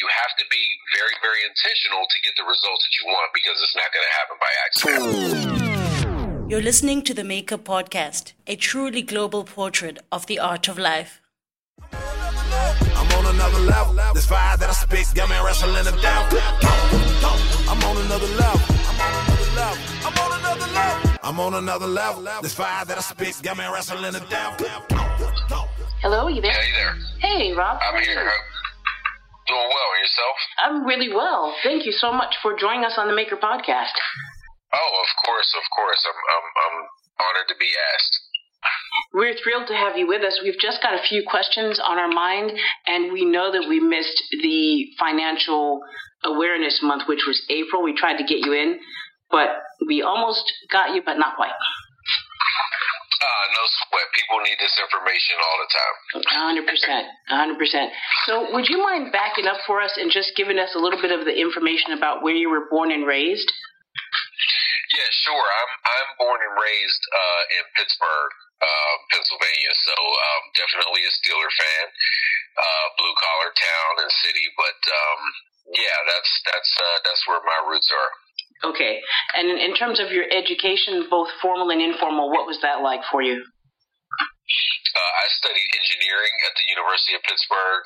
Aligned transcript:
you 0.00 0.08
have 0.08 0.32
to 0.40 0.44
be 0.48 0.62
very, 0.96 1.12
very 1.20 1.44
intentional 1.44 2.02
to 2.08 2.18
get 2.24 2.32
the 2.40 2.44
results 2.48 2.82
that 2.84 2.94
you 2.98 3.04
want 3.12 3.30
because 3.36 3.60
it's 3.60 3.76
not 3.76 3.92
going 3.92 4.06
to 4.08 4.14
happen 4.18 4.36
by 4.40 4.52
accident. 4.64 6.50
You're 6.50 6.62
listening 6.62 7.02
to 7.02 7.12
the 7.12 7.22
Maker 7.22 7.58
Podcast, 7.58 8.32
a 8.46 8.56
truly 8.56 9.02
global 9.02 9.44
portrait 9.44 9.98
of 10.10 10.26
the 10.26 10.38
art 10.38 10.68
of 10.68 10.78
life. 10.78 11.20
I'm 11.92 13.10
on 13.18 13.34
another 13.34 13.60
level. 13.60 13.94
This 14.14 14.26
fire 14.26 14.56
that 14.56 14.68
I 14.68 14.72
spit 14.72 15.06
got 15.14 15.28
me 15.28 15.36
wrestling 15.44 15.84
the 15.84 15.92
devil. 16.00 16.40
I'm 17.68 17.82
on 17.84 17.96
another 18.04 18.26
level. 18.40 18.60
I'm 20.02 20.18
on 20.18 20.32
another 20.40 20.72
level. 20.72 21.10
I'm 21.22 21.38
on 21.40 21.54
another 21.54 21.86
level. 21.86 22.26
This 22.42 22.54
fire 22.54 22.84
that 22.86 22.96
I 22.96 23.00
spit 23.02 23.40
got 23.42 23.58
me 23.58 23.64
wrestling 23.70 24.12
the 24.12 24.24
devil. 24.30 24.66
Hello, 26.00 26.28
you 26.28 26.40
there? 26.40 26.52
Hey 26.52 26.72
there. 26.72 26.96
Hey, 27.18 27.52
Rob. 27.52 27.78
I'm 27.82 28.02
here. 28.02 28.32
Doing 29.50 29.66
well. 29.66 29.90
Yourself? 29.98 30.36
I'm 30.62 30.86
really 30.86 31.12
well. 31.12 31.54
Thank 31.62 31.84
you 31.84 31.92
so 31.92 32.12
much 32.12 32.36
for 32.40 32.56
joining 32.56 32.84
us 32.84 32.94
on 32.96 33.08
the 33.08 33.14
Maker 33.14 33.36
Podcast. 33.36 33.98
Oh, 34.72 34.92
of 35.02 35.10
course, 35.26 35.50
of 35.58 35.66
course. 35.74 35.98
I'm, 36.06 36.14
I'm, 36.14 36.46
I'm 36.62 36.78
honored 37.26 37.48
to 37.48 37.56
be 37.58 37.66
asked. 37.66 38.14
We're 39.12 39.34
thrilled 39.34 39.66
to 39.68 39.74
have 39.74 39.96
you 39.98 40.06
with 40.06 40.22
us. 40.22 40.38
We've 40.42 40.58
just 40.60 40.82
got 40.82 40.94
a 40.94 41.02
few 41.02 41.24
questions 41.26 41.80
on 41.82 41.98
our 41.98 42.08
mind, 42.08 42.52
and 42.86 43.12
we 43.12 43.24
know 43.24 43.50
that 43.50 43.68
we 43.68 43.80
missed 43.80 44.22
the 44.30 44.86
Financial 44.98 45.80
Awareness 46.22 46.80
Month, 46.82 47.08
which 47.08 47.24
was 47.26 47.42
April. 47.50 47.82
We 47.82 47.96
tried 47.96 48.18
to 48.18 48.24
get 48.24 48.46
you 48.46 48.52
in, 48.52 48.78
but 49.30 49.48
we 49.86 50.02
almost 50.02 50.44
got 50.70 50.94
you, 50.94 51.02
but 51.04 51.18
not 51.18 51.36
quite. 51.36 51.50
Uh, 53.20 53.44
no 53.52 53.64
sweat. 53.84 54.08
People 54.16 54.40
need 54.48 54.56
this 54.56 54.72
information 54.80 55.36
all 55.44 55.58
the 55.60 55.68
time. 55.68 55.94
Hundred 56.40 56.64
percent, 56.64 57.04
hundred 57.28 57.60
percent. 57.60 57.92
So, 58.24 58.48
would 58.56 58.64
you 58.64 58.80
mind 58.80 59.12
backing 59.12 59.44
up 59.44 59.60
for 59.68 59.84
us 59.84 59.92
and 60.00 60.08
just 60.08 60.32
giving 60.40 60.56
us 60.56 60.72
a 60.72 60.80
little 60.80 60.96
bit 60.96 61.12
of 61.12 61.28
the 61.28 61.36
information 61.36 61.92
about 61.92 62.24
where 62.24 62.32
you 62.32 62.48
were 62.48 62.64
born 62.72 62.88
and 62.88 63.04
raised? 63.04 63.52
Yeah, 64.96 65.10
sure. 65.28 65.36
I'm 65.36 65.72
I'm 65.84 66.10
born 66.16 66.40
and 66.40 66.54
raised 66.56 67.02
uh, 67.12 67.42
in 67.60 67.64
Pittsburgh, 67.76 68.32
uh, 68.58 68.94
Pennsylvania. 69.12 69.72
So 69.84 69.94
um, 69.94 70.42
definitely 70.56 71.04
a 71.04 71.12
Steeler 71.14 71.52
fan, 71.52 71.84
uh, 72.56 72.86
blue 72.98 73.14
collar 73.20 73.52
town 73.52 73.92
and 74.00 74.10
city. 74.24 74.46
But 74.56 74.80
um, 74.80 75.20
yeah, 75.78 75.98
that's 76.08 76.32
that's 76.48 76.72
uh, 76.74 76.98
that's 77.04 77.22
where 77.28 77.38
my 77.44 77.70
roots 77.70 77.92
are. 77.92 78.10
Okay. 78.64 79.00
And 79.36 79.48
in, 79.48 79.56
in 79.56 79.72
terms 79.74 80.00
of 80.00 80.12
your 80.12 80.28
education, 80.28 81.06
both 81.08 81.28
formal 81.40 81.70
and 81.70 81.80
informal, 81.80 82.28
what 82.28 82.46
was 82.46 82.60
that 82.62 82.82
like 82.82 83.00
for 83.10 83.22
you? 83.22 83.40
Uh, 83.40 85.12
I 85.22 85.26
studied 85.38 85.70
engineering 85.78 86.34
at 86.50 86.52
the 86.58 86.66
University 86.74 87.14
of 87.14 87.22
Pittsburgh, 87.22 87.84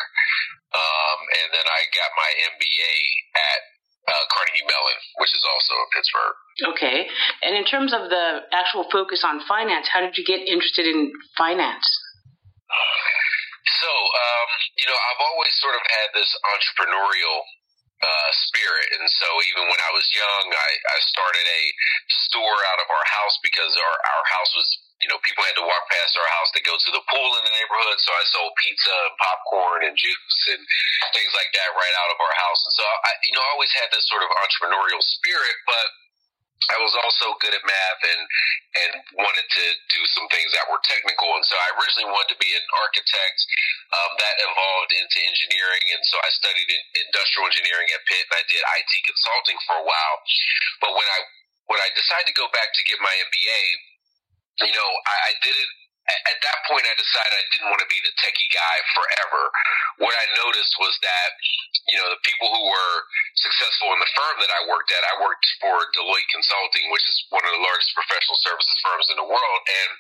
um, 0.72 1.18
and 1.44 1.48
then 1.52 1.66
I 1.68 1.80
got 1.92 2.10
my 2.16 2.30
MBA 2.56 2.94
at 3.36 3.60
uh, 4.08 4.24
Carnegie 4.32 4.64
Mellon, 4.64 4.98
which 5.20 5.32
is 5.36 5.44
also 5.44 5.72
in 5.76 5.88
Pittsburgh. 5.92 6.36
Okay. 6.74 6.98
And 7.44 7.52
in 7.56 7.64
terms 7.68 7.92
of 7.92 8.08
the 8.08 8.48
actual 8.52 8.88
focus 8.88 9.22
on 9.22 9.44
finance, 9.44 9.88
how 9.92 10.00
did 10.00 10.16
you 10.16 10.24
get 10.24 10.40
interested 10.48 10.88
in 10.88 11.12
finance? 11.36 11.84
So, 13.80 13.90
um, 13.90 14.48
you 14.80 14.86
know, 14.88 14.96
I've 14.96 15.22
always 15.24 15.54
sort 15.60 15.76
of 15.76 15.84
had 15.84 16.08
this 16.16 16.30
entrepreneurial 16.40 17.36
uh, 18.02 18.30
spirit, 18.50 18.88
and 18.98 19.06
so 19.06 19.28
even 19.54 19.64
when 19.70 19.80
I 19.80 19.90
was 19.94 20.06
young, 20.10 20.46
I, 20.50 20.70
I 20.74 20.98
started 21.06 21.46
a 21.46 21.62
store 22.30 22.60
out 22.74 22.80
of 22.82 22.88
our 22.90 23.06
house 23.06 23.36
because 23.40 23.72
our 23.78 23.96
our 24.10 24.24
house 24.34 24.52
was, 24.58 24.68
you 25.00 25.08
know, 25.08 25.18
people 25.22 25.46
had 25.46 25.56
to 25.58 25.66
walk 25.66 25.84
past 25.88 26.12
our 26.18 26.30
house 26.34 26.50
to 26.58 26.62
go 26.66 26.74
to 26.74 26.90
the 26.90 27.04
pool 27.08 27.30
in 27.38 27.42
the 27.46 27.54
neighborhood. 27.54 27.98
So 28.02 28.10
I 28.12 28.24
sold 28.28 28.52
pizza 28.60 28.94
and 29.08 29.16
popcorn 29.18 29.80
and 29.88 29.94
juice 29.94 30.40
and 30.52 30.62
things 31.14 31.32
like 31.32 31.50
that 31.54 31.70
right 31.78 31.96
out 32.04 32.10
of 32.14 32.18
our 32.18 32.34
house. 32.34 32.60
And 32.66 32.74
so 32.74 32.84
I, 32.84 33.10
you 33.24 33.32
know, 33.38 33.44
I 33.44 33.50
always 33.54 33.72
had 33.78 33.88
this 33.94 34.04
sort 34.10 34.26
of 34.26 34.30
entrepreneurial 34.42 35.00
spirit, 35.00 35.56
but 35.64 35.86
I 36.72 36.80
was 36.80 36.96
also 37.04 37.36
good 37.44 37.52
at 37.52 37.64
math 37.66 38.02
and 38.08 38.22
and 38.74 38.90
wanted 39.20 39.46
to 39.46 39.64
do 39.92 40.00
some 40.16 40.26
things 40.32 40.50
that 40.56 40.66
were 40.66 40.80
technical. 40.82 41.28
And 41.36 41.44
so 41.44 41.54
I 41.54 41.68
originally 41.78 42.10
wanted 42.10 42.34
to 42.34 42.40
be 42.40 42.50
an 42.56 42.66
architect. 42.82 43.38
Um, 43.94 44.10
that 44.18 44.34
evolved 44.42 44.92
into 44.96 45.18
engineering, 45.22 45.84
and 45.94 46.02
so 46.08 46.18
I 46.18 46.30
studied 46.34 46.66
in 46.66 46.82
industrial 47.06 47.46
engineering 47.46 47.86
at 47.94 48.02
Pitt, 48.10 48.26
and 48.26 48.34
I 48.34 48.44
did 48.50 48.58
IT 48.58 48.92
consulting 49.06 49.58
for 49.70 49.78
a 49.78 49.86
while. 49.86 50.16
But 50.82 50.92
when 50.98 51.06
I 51.06 51.20
when 51.70 51.80
I 51.80 51.88
decided 51.94 52.26
to 52.32 52.36
go 52.36 52.50
back 52.50 52.74
to 52.74 52.82
get 52.88 52.98
my 52.98 53.14
MBA, 53.30 53.62
you 54.66 54.74
know, 54.74 54.90
I, 55.06 55.16
I 55.30 55.32
did 55.44 55.54
it. 55.54 55.70
At 56.04 56.20
at 56.34 56.38
that 56.44 56.58
point, 56.68 56.84
I 56.84 56.94
decided 57.00 57.32
I 57.32 57.44
didn't 57.48 57.70
want 57.72 57.80
to 57.80 57.88
be 57.88 58.00
the 58.04 58.12
techie 58.20 58.50
guy 58.52 58.76
forever. 58.92 59.42
What 60.04 60.12
I 60.12 60.26
noticed 60.36 60.76
was 60.76 60.92
that, 61.00 61.30
you 61.88 61.96
know, 61.96 62.12
the 62.12 62.20
people 62.20 62.52
who 62.52 62.62
were 62.68 62.94
successful 63.40 63.88
in 63.96 64.00
the 64.00 64.12
firm 64.12 64.36
that 64.44 64.52
I 64.52 64.60
worked 64.68 64.92
at, 64.92 65.00
I 65.00 65.14
worked 65.24 65.46
for 65.64 65.74
Deloitte 65.96 66.28
Consulting, 66.28 66.92
which 66.92 67.06
is 67.08 67.16
one 67.32 67.44
of 67.44 67.52
the 67.56 67.62
largest 67.64 67.96
professional 67.96 68.36
services 68.44 68.76
firms 68.84 69.08
in 69.12 69.16
the 69.16 69.28
world. 69.28 69.60
And 69.64 69.90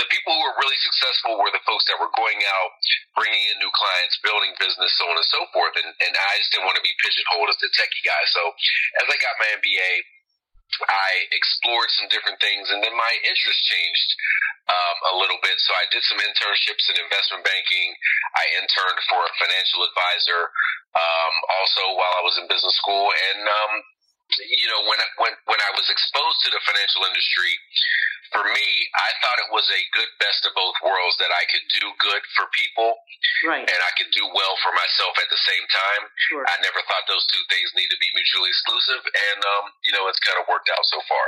the 0.00 0.08
people 0.08 0.32
who 0.32 0.42
were 0.48 0.56
really 0.64 0.80
successful 0.80 1.36
were 1.36 1.52
the 1.52 1.64
folks 1.68 1.84
that 1.92 2.00
were 2.00 2.12
going 2.16 2.40
out, 2.40 2.70
bringing 3.12 3.44
in 3.52 3.60
new 3.60 3.72
clients, 3.76 4.16
building 4.24 4.56
business, 4.56 4.96
so 4.96 5.04
on 5.12 5.16
and 5.20 5.28
so 5.28 5.44
forth. 5.52 5.76
And, 5.76 5.92
and 5.92 6.12
I 6.14 6.32
just 6.40 6.56
didn't 6.56 6.68
want 6.68 6.80
to 6.80 6.86
be 6.86 6.96
pigeonholed 7.04 7.52
as 7.52 7.60
the 7.60 7.68
techie 7.76 8.04
guy. 8.04 8.22
So 8.32 8.42
as 9.04 9.06
I 9.12 9.16
got 9.20 9.36
my 9.36 9.48
MBA, 9.60 9.90
I 10.86 11.26
explored 11.34 11.90
some 11.98 12.08
different 12.08 12.38
things, 12.38 12.70
and 12.70 12.78
then 12.78 12.94
my 12.94 13.12
interest 13.26 13.60
changed 13.66 14.10
um, 14.70 14.96
a 15.10 15.14
little 15.18 15.40
bit. 15.42 15.56
So 15.58 15.74
I 15.74 15.84
did 15.90 16.02
some 16.06 16.22
internships 16.22 16.86
in 16.94 17.02
investment 17.02 17.42
banking. 17.42 17.88
I 18.38 18.44
interned 18.62 19.00
for 19.10 19.18
a 19.18 19.32
financial 19.42 19.82
advisor, 19.82 20.42
um, 20.94 21.34
also 21.58 21.82
while 21.98 22.14
I 22.18 22.22
was 22.22 22.38
in 22.38 22.46
business 22.46 22.74
school, 22.78 23.10
and 23.10 23.42
um, 23.50 23.72
you 24.38 24.68
know 24.70 24.80
when 24.86 24.98
when 25.18 25.32
when 25.50 25.60
I 25.60 25.70
was 25.74 25.90
exposed 25.90 26.38
to 26.46 26.54
the 26.54 26.62
financial 26.62 27.02
industry, 27.10 27.52
for 28.30 28.46
me, 28.46 28.68
I 28.94 29.10
thought 29.18 29.42
it 29.42 29.50
was 29.50 29.66
a 29.66 29.82
good 29.90 30.10
best 30.22 30.46
of 30.46 30.54
both 30.54 30.78
worlds 30.86 31.18
that 31.18 31.34
I 31.34 31.42
could 31.50 31.66
do 31.82 31.84
good 31.98 32.22
for 32.38 32.46
people 32.54 32.94
Right. 33.44 33.64
and 33.64 33.80
I 33.80 33.92
could 33.96 34.12
do 34.12 34.24
well 34.32 34.54
for 34.60 34.72
myself 34.76 35.16
at 35.18 35.28
the 35.32 35.40
same 35.40 35.64
time. 35.72 36.02
Sure. 36.28 36.44
I 36.44 36.54
never 36.60 36.80
thought 36.84 37.04
those 37.08 37.24
two 37.32 37.40
things 37.48 37.72
need 37.74 37.88
to 37.88 37.98
be 38.00 38.08
mutually 38.14 38.48
exclusive, 38.52 39.02
and 39.04 39.40
um, 39.44 39.64
you 39.88 39.92
know 39.96 40.06
it's 40.08 40.20
kind 40.20 40.36
of 40.40 40.44
worked 40.48 40.68
out 40.68 40.84
so 40.88 41.00
far. 41.08 41.24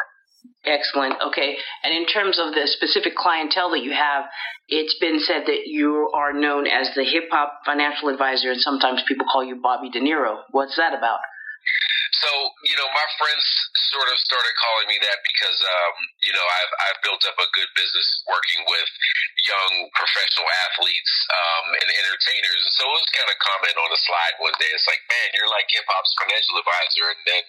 Excellent. 0.64 1.14
Okay. 1.20 1.56
And 1.82 1.94
in 1.94 2.06
terms 2.06 2.38
of 2.38 2.54
the 2.54 2.66
specific 2.66 3.16
clientele 3.16 3.70
that 3.70 3.82
you 3.82 3.92
have, 3.92 4.24
it's 4.68 4.96
been 5.00 5.18
said 5.18 5.42
that 5.46 5.66
you 5.66 6.10
are 6.14 6.32
known 6.32 6.66
as 6.66 6.88
the 6.94 7.04
hip 7.04 7.24
hop 7.30 7.62
financial 7.66 8.08
advisor, 8.08 8.50
and 8.50 8.60
sometimes 8.60 9.02
people 9.08 9.26
call 9.30 9.44
you 9.44 9.56
Bobby 9.60 9.90
Dinero. 9.90 10.40
What's 10.50 10.76
that 10.76 10.94
about? 10.94 11.18
So, 12.22 12.30
you 12.62 12.78
know, 12.78 12.86
my 12.94 13.08
friends 13.18 13.42
sort 13.90 14.06
of 14.06 14.14
started 14.22 14.54
calling 14.54 14.86
me 14.86 14.98
that 15.02 15.18
because, 15.26 15.58
um, 15.58 15.94
you 16.22 16.30
know, 16.30 16.46
I've, 16.46 16.72
I've 16.86 17.00
built 17.02 17.18
up 17.26 17.34
a 17.34 17.50
good 17.50 17.66
business 17.74 18.06
working 18.30 18.62
with 18.62 18.90
young 19.42 19.90
professional 19.90 20.46
athletes 20.70 21.10
um, 21.34 21.66
and 21.82 21.88
entertainers. 21.90 22.62
And 22.62 22.74
so 22.78 22.86
it 22.86 22.94
was 23.02 23.10
kind 23.18 23.26
of 23.26 23.36
comment 23.42 23.74
on 23.74 23.90
the 23.90 23.98
slide 24.06 24.38
one 24.38 24.54
day. 24.62 24.70
It's 24.70 24.86
like, 24.86 25.02
man, 25.10 25.34
you're 25.34 25.50
like 25.50 25.66
hip 25.66 25.82
hop's 25.90 26.14
financial 26.14 26.62
advisor. 26.62 27.10
And 27.10 27.22
then, 27.26 27.42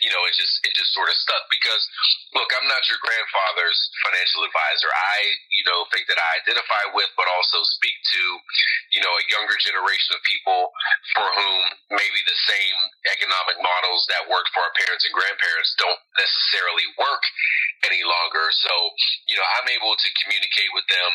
you 0.00 0.08
know, 0.08 0.24
it 0.24 0.32
just, 0.40 0.56
it 0.64 0.72
just 0.72 0.96
sort 0.96 1.12
of 1.12 1.16
stuck 1.20 1.44
because, 1.52 1.84
look, 2.32 2.48
I'm 2.56 2.64
not 2.64 2.80
your 2.88 3.04
grandfather's 3.04 3.76
financial 4.08 4.48
advisor. 4.48 4.88
I, 4.88 5.20
you 5.52 5.68
know, 5.68 5.84
think 5.92 6.08
that 6.08 6.16
I 6.16 6.40
identify 6.40 6.96
with, 6.96 7.12
but 7.20 7.28
also 7.28 7.60
speak 7.76 7.96
to, 8.16 8.22
you 8.96 9.04
know, 9.04 9.12
a 9.12 9.24
younger 9.28 9.60
generation 9.60 10.16
of 10.16 10.24
people 10.24 10.72
for 11.12 11.28
whom 11.28 11.60
maybe 11.92 12.20
the 12.24 12.40
same 12.48 12.78
economic 13.12 13.60
models 13.60 14.08
that 14.14 14.30
worked 14.30 14.50
for 14.54 14.62
our 14.62 14.74
parents 14.78 15.02
and 15.02 15.12
grandparents 15.12 15.74
don't 15.76 16.00
necessarily 16.14 16.86
work 16.94 17.22
any 17.82 18.00
longer. 18.06 18.46
So, 18.54 18.72
you 19.26 19.34
know, 19.34 19.46
I'm 19.58 19.68
able 19.74 19.98
to 19.98 20.08
communicate 20.22 20.70
with 20.72 20.86
them 20.86 21.12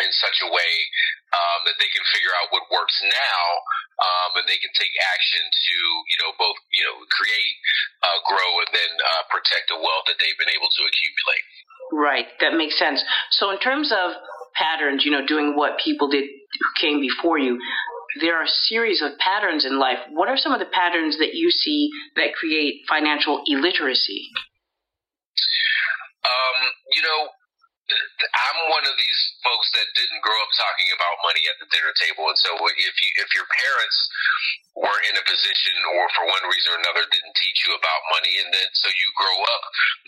in 0.00 0.08
such 0.16 0.38
a 0.40 0.48
way 0.48 0.72
um, 1.36 1.58
that 1.68 1.76
they 1.76 1.90
can 1.92 2.00
figure 2.16 2.32
out 2.40 2.48
what 2.48 2.64
works 2.72 2.96
now, 3.04 3.42
um, 4.00 4.40
and 4.40 4.46
they 4.48 4.56
can 4.56 4.72
take 4.72 4.92
action 5.12 5.44
to, 5.44 5.76
you 6.08 6.18
know, 6.24 6.30
both, 6.40 6.56
you 6.72 6.80
know, 6.80 6.96
create, 7.12 7.54
uh, 8.00 8.18
grow, 8.24 8.50
and 8.64 8.72
then 8.72 8.92
uh, 8.96 9.22
protect 9.28 9.68
the 9.68 9.76
wealth 9.76 10.06
that 10.08 10.16
they've 10.16 10.38
been 10.40 10.52
able 10.56 10.70
to 10.72 10.82
accumulate. 10.88 11.44
Right. 11.92 12.28
That 12.40 12.56
makes 12.56 12.80
sense. 12.80 13.04
So, 13.36 13.52
in 13.52 13.60
terms 13.60 13.92
of 13.92 14.16
patterns, 14.56 15.04
you 15.04 15.12
know, 15.12 15.24
doing 15.24 15.56
what 15.56 15.76
people 15.76 16.08
did 16.08 16.24
who 16.24 16.68
came 16.80 17.00
before 17.00 17.36
you, 17.36 17.60
there 18.20 18.36
are 18.36 18.44
a 18.44 18.58
series 18.68 19.00
of 19.00 19.16
patterns 19.18 19.64
in 19.64 19.78
life. 19.78 19.98
What 20.10 20.28
are 20.28 20.36
some 20.36 20.52
of 20.52 20.60
the 20.60 20.68
patterns 20.68 21.18
that 21.18 21.34
you 21.34 21.50
see 21.50 21.88
that 22.16 22.34
create 22.34 22.82
financial 22.88 23.42
illiteracy? 23.46 24.28
Um, 26.22 26.58
you 26.94 27.02
know, 27.02 27.20
I'm 27.92 28.58
one 28.70 28.86
of 28.86 28.94
these 28.96 29.20
folks 29.42 29.68
that 29.74 29.88
didn't 29.98 30.22
grow 30.22 30.38
up 30.38 30.52
talking 30.54 30.90
about 30.94 31.24
money 31.26 31.44
at 31.50 31.58
the 31.58 31.68
dinner 31.68 31.92
table, 31.98 32.30
and 32.30 32.38
so 32.38 32.54
if 32.56 32.94
you 32.94 33.10
if 33.20 33.28
your 33.34 33.44
parents 33.44 33.98
weren't 34.78 35.08
in 35.12 35.18
a 35.18 35.24
position, 35.26 35.76
or 35.98 36.06
for 36.16 36.24
one 36.30 36.44
reason 36.48 36.72
or 36.72 36.80
another, 36.80 37.04
didn't 37.10 37.36
teach 37.36 37.58
you 37.66 37.74
about 37.74 38.00
money, 38.14 38.38
and 38.38 38.48
then 38.54 38.68
so 38.72 38.88
you 38.88 39.08
grow 39.18 39.38
up 39.44 39.62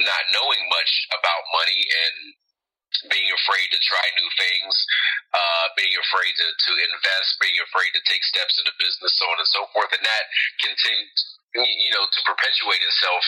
not 0.07 0.23
knowing 0.33 0.62
much 0.71 0.93
about 1.12 1.43
money, 1.53 1.81
and 1.83 2.17
being 3.11 3.31
afraid 3.35 3.69
to 3.75 3.81
try 3.85 4.05
new 4.17 4.31
things, 4.38 4.75
uh, 5.35 5.67
being 5.76 5.94
afraid 5.99 6.32
to, 6.38 6.46
to 6.46 6.73
invest, 6.88 7.29
being 7.43 7.58
afraid 7.64 7.91
to 7.93 8.02
take 8.08 8.23
steps 8.25 8.56
into 8.56 8.73
business, 8.81 9.12
so 9.19 9.26
on 9.29 9.38
and 9.38 9.50
so 9.50 9.62
forth. 9.75 9.93
And 9.93 10.05
that 10.05 10.25
continues, 10.62 11.20
you 11.55 11.93
know, 11.94 12.06
to 12.06 12.20
perpetuate 12.25 12.82
itself 12.82 13.25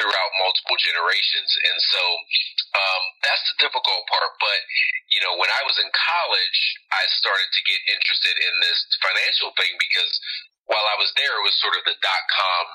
throughout 0.00 0.30
multiple 0.42 0.78
generations. 0.80 1.50
And 1.68 1.78
so 1.78 2.02
um, 2.74 3.02
that's 3.22 3.44
the 3.52 3.68
difficult 3.68 4.02
part. 4.10 4.32
But, 4.40 4.60
you 5.12 5.20
know, 5.22 5.36
when 5.38 5.52
I 5.52 5.62
was 5.68 5.78
in 5.78 5.88
college, 5.92 6.60
I 6.90 7.04
started 7.20 7.48
to 7.52 7.62
get 7.68 7.80
interested 7.92 8.34
in 8.40 8.54
this 8.64 8.80
financial 8.98 9.52
thing 9.54 9.76
because 9.78 10.12
while 10.66 10.84
I 10.84 10.96
was 10.96 11.12
there, 11.20 11.34
it 11.38 11.44
was 11.44 11.56
sort 11.60 11.76
of 11.76 11.84
the 11.84 11.94
dot 12.00 12.24
com 12.32 12.66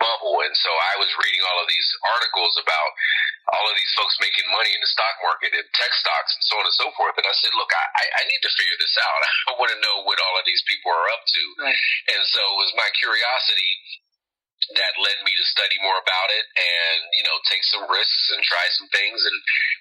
bubble. 0.00 0.42
And 0.42 0.56
so 0.56 0.70
I 0.70 0.94
was 0.98 1.10
reading 1.22 1.44
all 1.44 1.60
of 1.62 1.68
these 1.68 1.90
articles 2.16 2.56
about 2.56 2.90
all 3.48 3.66
of 3.68 3.76
these 3.76 3.94
folks 3.96 4.16
making 4.20 4.44
money 4.52 4.72
in 4.76 4.80
the 4.80 4.90
stock 4.92 5.16
market 5.24 5.56
and 5.56 5.64
tech 5.72 5.92
stocks 5.96 6.36
and 6.36 6.44
so 6.44 6.54
on 6.60 6.64
and 6.68 6.76
so 6.76 6.88
forth. 6.96 7.16
And 7.16 7.24
I 7.24 7.34
said, 7.40 7.52
look, 7.56 7.72
I, 7.72 8.04
I 8.04 8.22
need 8.28 8.42
to 8.44 8.52
figure 8.52 8.76
this 8.76 8.96
out. 9.00 9.20
I 9.48 9.52
want 9.56 9.72
to 9.72 9.80
know 9.80 10.04
what 10.04 10.20
all 10.20 10.36
of 10.36 10.44
these 10.44 10.60
people 10.68 10.92
are 10.92 11.08
up 11.16 11.24
to. 11.24 11.42
Right. 11.64 11.80
And 12.12 12.22
so 12.28 12.40
it 12.44 12.58
was 12.60 12.72
my 12.76 12.88
curiosity 13.00 13.72
that 14.76 14.92
led 15.00 15.18
me 15.24 15.32
to 15.32 15.46
study 15.48 15.80
more 15.80 15.96
about 15.96 16.28
it 16.34 16.44
and 16.56 16.98
you 17.16 17.24
know 17.24 17.36
take 17.48 17.64
some 17.72 17.88
risks 17.88 18.24
and 18.36 18.40
try 18.44 18.66
some 18.76 18.88
things 18.92 19.16
and 19.24 19.38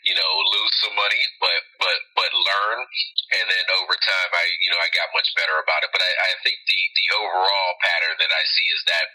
you 0.08 0.16
know 0.16 0.32
lose 0.56 0.74
some 0.80 0.96
money 0.96 1.24
but 1.44 1.62
but 1.82 2.00
but 2.16 2.32
learn. 2.32 2.80
And 3.28 3.44
then 3.44 3.66
over 3.84 3.92
time 3.92 4.30
i 4.32 4.46
you 4.64 4.70
know 4.72 4.80
i 4.80 4.88
got 4.96 5.12
much 5.12 5.28
better 5.36 5.60
about 5.60 5.84
it. 5.84 5.92
But 5.92 6.00
i, 6.04 6.12
I 6.12 6.32
think 6.44 6.56
the 6.64 6.80
the 6.96 7.08
overall 7.20 7.72
pattern 7.84 8.16
that 8.16 8.32
i 8.32 8.44
see 8.48 8.68
is 8.72 8.82
that 8.88 9.06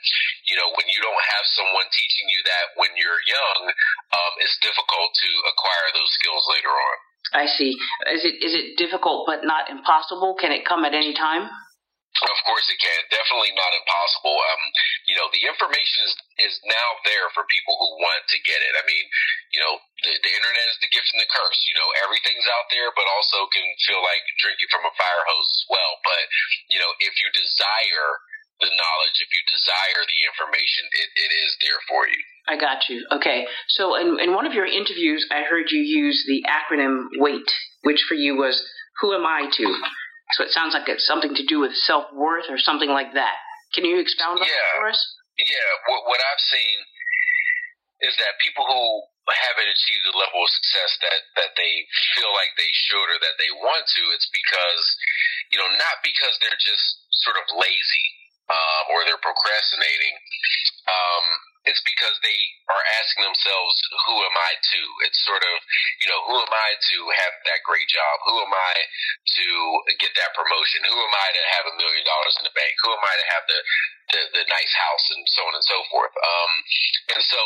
you 0.49 0.57
know 0.61 0.69
when 0.77 0.89
you 0.93 1.01
don't 1.01 1.25
have 1.39 1.45
someone 1.57 1.89
teaching 1.89 2.27
you 2.29 2.41
that 2.45 2.67
when 2.77 2.93
you're 3.01 3.23
young 3.25 3.63
um, 4.13 4.33
it's 4.45 4.57
difficult 4.61 5.11
to 5.17 5.31
acquire 5.49 5.89
those 5.97 6.13
skills 6.21 6.45
later 6.53 6.73
on. 6.73 6.97
I 7.33 7.47
see. 7.49 7.73
Is 8.13 8.23
it 8.29 8.35
is 8.45 8.53
it 8.53 8.77
difficult 8.77 9.25
but 9.25 9.41
not 9.45 9.71
impossible? 9.73 10.37
Can 10.37 10.53
it 10.53 10.69
come 10.69 10.85
at 10.85 10.93
any 10.93 11.15
time 11.15 11.49
of 12.21 12.41
course 12.45 12.69
it 12.69 12.77
can. 12.77 13.01
Definitely 13.09 13.57
not 13.57 13.73
impossible. 13.73 14.37
Um, 14.37 14.63
you 15.09 15.17
know, 15.17 15.33
the 15.33 15.49
information 15.49 16.05
is, 16.05 16.15
is 16.45 16.55
now 16.69 16.89
there 17.09 17.33
for 17.33 17.49
people 17.49 17.75
who 17.81 17.91
want 18.05 18.23
to 18.29 18.39
get 18.45 18.61
it. 18.61 18.75
I 18.77 18.85
mean, 18.85 19.05
you 19.57 19.61
know, 19.65 19.81
the, 20.05 20.13
the 20.21 20.33
internet 20.33 20.67
is 20.69 20.79
the 20.85 20.93
gift 20.93 21.09
and 21.17 21.25
the 21.25 21.33
curse. 21.33 21.61
You 21.73 21.77
know, 21.81 21.89
everything's 22.05 22.49
out 22.53 22.69
there, 22.69 22.93
but 22.93 23.09
also 23.17 23.49
can 23.49 23.65
feel 23.89 24.05
like 24.05 24.23
drinking 24.45 24.69
from 24.69 24.85
a 24.85 24.93
fire 24.93 25.25
hose 25.25 25.51
as 25.51 25.65
well. 25.73 25.93
But, 26.05 26.25
you 26.69 26.79
know, 26.79 26.93
if 27.01 27.15
you 27.17 27.29
desire 27.33 28.09
the 28.61 28.71
knowledge, 28.71 29.17
if 29.19 29.31
you 29.33 29.43
desire 29.49 30.03
the 30.05 30.21
information, 30.29 30.85
it, 30.93 31.09
it 31.17 31.33
is 31.33 31.51
there 31.65 31.81
for 31.89 32.07
you. 32.07 32.21
I 32.47 32.55
got 32.61 32.87
you. 32.93 33.03
Okay. 33.11 33.49
So 33.73 33.97
in, 33.97 34.21
in 34.21 34.37
one 34.37 34.47
of 34.47 34.55
your 34.55 34.67
interviews, 34.67 35.27
I 35.31 35.43
heard 35.49 35.71
you 35.71 35.81
use 35.81 36.23
the 36.27 36.45
acronym 36.45 37.09
WAIT, 37.19 37.49
which 37.83 38.05
for 38.07 38.15
you 38.15 38.37
was 38.37 38.63
Who 39.01 39.15
Am 39.15 39.25
I 39.25 39.49
To? 39.51 39.67
So 40.37 40.45
it 40.45 40.51
sounds 40.51 40.73
like 40.73 40.89
it's 40.89 41.07
something 41.07 41.35
to 41.35 41.45
do 41.45 41.61
with 41.61 41.77
self 41.85 42.09
worth 42.13 42.49
or 42.49 42.57
something 42.59 42.91
like 42.91 43.13
that. 43.15 43.37
Can 43.75 43.85
you 43.85 44.01
expound 44.01 44.41
on 44.41 44.45
yeah. 44.45 44.53
that 44.53 44.81
for 44.81 44.89
us? 44.89 45.01
Yeah. 45.37 45.71
What, 45.89 46.05
what 46.09 46.21
I've 46.21 46.45
seen 46.45 46.77
is 48.03 48.15
that 48.19 48.37
people 48.43 48.67
who 48.67 48.83
haven't 49.31 49.71
achieved 49.71 50.05
the 50.11 50.19
level 50.19 50.43
of 50.43 50.51
success 50.51 50.93
that, 51.07 51.21
that 51.39 51.53
they 51.55 51.87
feel 52.19 52.31
like 52.35 52.51
they 52.59 52.69
should 52.75 53.09
or 53.15 53.21
that 53.23 53.39
they 53.39 53.51
want 53.63 53.87
to, 53.87 54.03
it's 54.11 54.27
because, 54.35 54.85
you 55.55 55.59
know, 55.63 55.71
not 55.79 56.03
because 56.03 56.35
they're 56.43 56.59
just 56.59 57.07
sort 57.23 57.39
of 57.39 57.47
lazy 57.55 58.09
um, 58.51 58.83
or 58.91 59.07
they're 59.07 59.23
procrastinating. 59.23 60.15
Um, 60.91 61.25
it's 61.63 61.83
because 61.87 62.17
they 62.27 62.41
are 62.67 62.85
asking 62.99 63.23
themselves, 63.23 63.75
who 64.07 64.17
am 64.19 64.35
I 64.35 64.53
to? 64.59 64.83
It's 65.07 65.21
sort 65.23 65.43
of, 65.47 65.55
you 66.03 66.09
know, 66.11 66.21
who 66.27 66.37
am 66.43 66.51
I 66.51 66.71
to 66.75 66.97
have 67.23 67.35
that 67.47 67.63
great 67.63 67.87
job? 67.87 68.15
Who 68.27 68.37
am 68.43 68.51
I 68.51 68.75
to 69.39 69.47
get 70.03 70.11
that 70.19 70.35
promotion? 70.35 70.83
Who 70.91 70.99
am 70.99 71.15
I 71.15 71.29
to 71.31 71.43
have 71.55 71.65
a 71.71 71.79
million 71.79 72.03
dollars 72.03 72.35
in 72.43 72.45
the 72.51 72.55
bank? 72.59 72.75
Who 72.83 72.91
am 72.91 73.05
I 73.07 73.15
to 73.15 73.27
have 73.31 73.45
the, 73.47 73.61
the, 74.11 74.21
the 74.43 74.45
nice 74.51 74.75
house 74.75 75.07
and 75.15 75.23
so 75.31 75.43
on 75.47 75.55
and 75.55 75.67
so 75.67 75.79
forth? 75.95 76.15
Um, 76.19 76.53
and 77.15 77.23
so, 77.23 77.41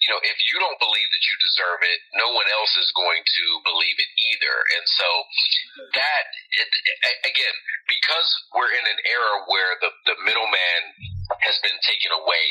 you 0.00 0.08
know, 0.08 0.20
if 0.24 0.38
you 0.48 0.56
don't 0.56 0.80
believe 0.80 1.08
that 1.12 1.24
you 1.28 1.34
deserve 1.44 1.80
it, 1.84 2.00
no 2.16 2.32
one 2.32 2.48
else 2.48 2.72
is 2.80 2.88
going 2.96 3.20
to 3.20 3.44
believe 3.68 3.98
it 4.00 4.10
either. 4.32 4.56
And 4.80 4.84
so 4.88 5.08
that, 6.00 6.24
it, 6.64 6.68
again, 7.28 7.56
because 7.92 8.28
we're 8.56 8.72
in 8.72 8.84
an 8.88 9.00
era 9.04 9.44
where 9.52 9.76
the, 9.84 9.90
the 10.08 10.16
middleman 10.24 10.82
has 11.44 11.60
been 11.62 11.76
taken 11.86 12.10
away, 12.10 12.44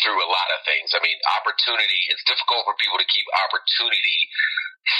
through 0.00 0.16
a 0.16 0.30
lot 0.30 0.48
of 0.56 0.64
things. 0.64 0.96
I 0.96 1.00
mean, 1.04 1.18
opportunity, 1.42 2.00
it's 2.08 2.24
difficult 2.24 2.64
for 2.64 2.72
people 2.80 2.96
to 2.96 3.08
keep 3.12 3.26
opportunity 3.44 4.20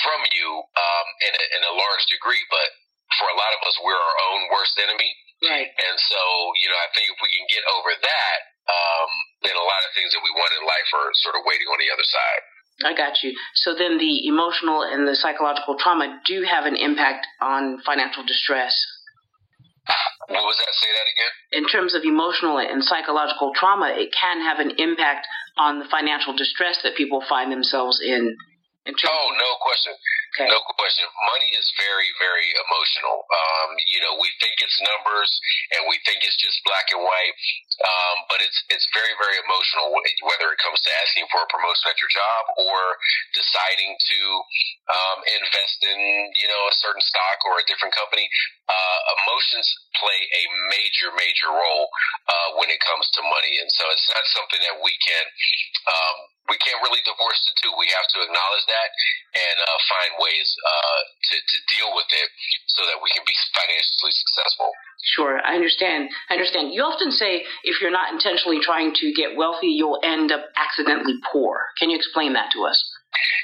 from 0.05 0.21
you 0.37 0.49
um, 0.61 1.07
in, 1.25 1.33
a, 1.33 1.45
in 1.59 1.63
a 1.65 1.75
large 1.75 2.05
degree, 2.13 2.43
but 2.53 2.69
for 3.17 3.29
a 3.33 3.37
lot 3.37 3.53
of 3.57 3.61
us, 3.65 3.77
we're 3.81 3.97
our 3.97 4.19
own 4.33 4.41
worst 4.53 4.77
enemy. 4.81 5.11
Right. 5.43 5.69
And 5.69 5.97
so, 5.99 6.21
you 6.63 6.71
know, 6.71 6.79
I 6.79 6.89
think 6.95 7.11
if 7.11 7.19
we 7.19 7.31
can 7.33 7.45
get 7.51 7.65
over 7.67 7.91
that, 7.99 8.39
um, 8.71 9.11
then 9.43 9.57
a 9.59 9.67
lot 9.67 9.83
of 9.83 9.91
things 9.99 10.15
that 10.15 10.23
we 10.23 10.31
want 10.39 10.55
in 10.55 10.63
life 10.63 10.89
are 10.95 11.11
sort 11.27 11.35
of 11.35 11.43
waiting 11.43 11.67
on 11.67 11.83
the 11.83 11.91
other 11.91 12.07
side. 12.07 12.43
I 12.87 12.93
got 12.95 13.23
you. 13.23 13.35
So 13.55 13.75
then 13.75 13.99
the 13.99 14.27
emotional 14.27 14.83
and 14.83 15.07
the 15.07 15.19
psychological 15.19 15.77
trauma 15.77 16.23
do 16.25 16.43
have 16.43 16.65
an 16.65 16.77
impact 16.77 17.27
on 17.41 17.83
financial 17.85 18.25
distress. 18.25 18.73
What 20.33 20.45
was 20.45 20.57
that? 20.59 20.73
Say 20.73 20.91
that 20.93 21.09
again. 21.13 21.33
In 21.53 21.65
terms 21.69 21.95
of 21.95 22.03
emotional 22.05 22.59
and 22.59 22.83
psychological 22.83 23.53
trauma, 23.55 23.93
it 23.93 24.11
can 24.13 24.41
have 24.41 24.59
an 24.59 24.73
impact 24.79 25.27
on 25.59 25.79
the 25.79 25.85
financial 25.91 26.33
distress 26.35 26.81
that 26.83 26.97
people 26.97 27.23
find 27.29 27.53
themselves 27.53 28.01
in. 28.01 28.37
in 28.87 28.95
oh, 29.07 29.29
no 29.37 29.51
question. 29.61 29.93
Okay. 30.33 30.49
No 30.49 30.65
question. 30.81 31.05
Money 31.29 31.53
is 31.61 31.69
very, 31.77 32.09
very 32.17 32.49
emotional. 32.57 33.21
Um, 33.29 33.77
you 33.93 34.01
know, 34.01 34.17
we 34.17 34.33
think 34.41 34.57
it's 34.65 34.81
numbers 34.81 35.29
and 35.77 35.85
we 35.93 36.01
think 36.09 36.25
it's 36.25 36.41
just 36.41 36.57
black 36.65 36.89
and 36.89 37.05
white, 37.05 37.37
um, 37.85 38.17
but 38.33 38.41
it's 38.41 38.57
it's 38.73 38.89
very, 38.97 39.13
very 39.21 39.37
emotional. 39.45 39.93
Whether 40.25 40.49
it 40.57 40.59
comes 40.65 40.81
to 40.89 40.91
asking 41.05 41.29
for 41.29 41.45
a 41.45 41.49
promotion 41.53 41.85
at 41.93 42.01
your 42.01 42.09
job 42.09 42.43
or 42.65 42.81
deciding 43.37 43.93
to 43.93 44.21
um, 44.89 45.19
invest 45.37 45.85
in 45.85 46.01
you 46.41 46.49
know 46.49 46.63
a 46.65 46.75
certain 46.81 47.05
stock 47.05 47.45
or 47.45 47.61
a 47.61 47.65
different 47.69 47.93
company, 47.93 48.25
uh, 48.73 48.99
emotions 49.21 49.69
play 50.01 50.17
a 50.17 50.45
major, 50.73 51.13
major 51.13 51.53
role 51.53 51.93
uh, 52.33 52.57
when 52.57 52.73
it 52.73 52.81
comes 52.81 53.05
to 53.13 53.21
money, 53.21 53.61
and 53.61 53.69
so 53.69 53.85
it's 53.93 54.09
not 54.09 54.25
something 54.33 54.65
that 54.65 54.81
we 54.81 54.97
can 54.97 55.25
um, 55.93 56.17
we 56.51 56.59
can't 56.59 56.81
really 56.83 57.03
divorce 57.07 57.39
the 57.47 57.55
two. 57.63 57.71
We 57.79 57.87
have 57.95 58.09
to 58.15 58.19
acknowledge 58.27 58.67
that 58.67 58.89
and 59.39 59.57
uh, 59.63 59.79
find 59.87 60.11
ways 60.19 60.49
uh, 60.59 61.01
to, 61.31 61.35
to 61.39 61.57
deal 61.71 61.91
with 61.95 62.11
it 62.11 62.29
so 62.67 62.83
that 62.91 62.99
we 62.99 63.09
can 63.15 63.23
be 63.23 63.37
financially 63.55 64.15
successful. 64.15 64.71
Sure, 65.03 65.39
I 65.43 65.55
understand. 65.55 66.11
I 66.31 66.39
understand. 66.39 66.75
You 66.75 66.83
often 66.83 67.11
say 67.15 67.47
if 67.63 67.79
you're 67.79 67.95
not 67.95 68.11
intentionally 68.11 68.59
trying 68.59 68.95
to 69.03 69.15
get 69.15 69.39
wealthy, 69.39 69.71
you'll 69.71 70.03
end 70.03 70.31
up 70.31 70.51
accidentally 70.59 71.19
poor. 71.31 71.71
Can 71.79 71.91
you 71.91 71.97
explain 71.99 72.35
that 72.35 72.51
to 72.55 72.67
us? 72.67 72.79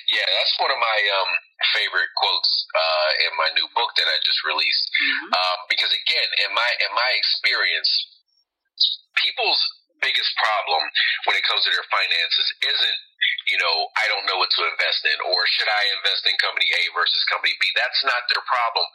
Yeah, 0.09 0.25
that's 0.25 0.57
one 0.59 0.73
of 0.73 0.81
my 0.81 0.99
um, 1.21 1.31
favorite 1.77 2.09
quotes 2.17 2.51
uh, 2.73 3.11
in 3.29 3.33
my 3.37 3.51
new 3.53 3.69
book 3.77 3.93
that 4.01 4.09
I 4.09 4.17
just 4.25 4.41
released. 4.49 4.87
Mm-hmm. 4.89 5.29
Um, 5.37 5.59
because 5.69 5.93
again, 5.93 6.29
in 6.49 6.51
my 6.57 6.71
in 6.89 6.91
my 6.97 7.11
experience, 7.21 7.91
people's 9.21 9.61
biggest 10.01 10.33
problem 10.39 10.83
when 11.27 11.37
it 11.39 11.45
comes 11.47 11.63
to 11.67 11.71
their 11.71 11.87
finances 11.91 12.49
isn't, 12.65 12.99
you 13.51 13.59
know, 13.59 13.77
I 13.99 14.07
don't 14.13 14.27
know 14.29 14.39
what 14.39 14.53
to 14.55 14.63
invest 14.69 15.03
in 15.09 15.19
or 15.27 15.39
should 15.59 15.69
I 15.69 15.83
invest 15.99 16.23
in 16.29 16.35
company 16.39 16.69
A 16.69 16.83
versus 16.95 17.23
company 17.27 17.55
B. 17.59 17.71
That's 17.75 18.03
not 18.07 18.23
their 18.31 18.45
problem. 18.45 18.87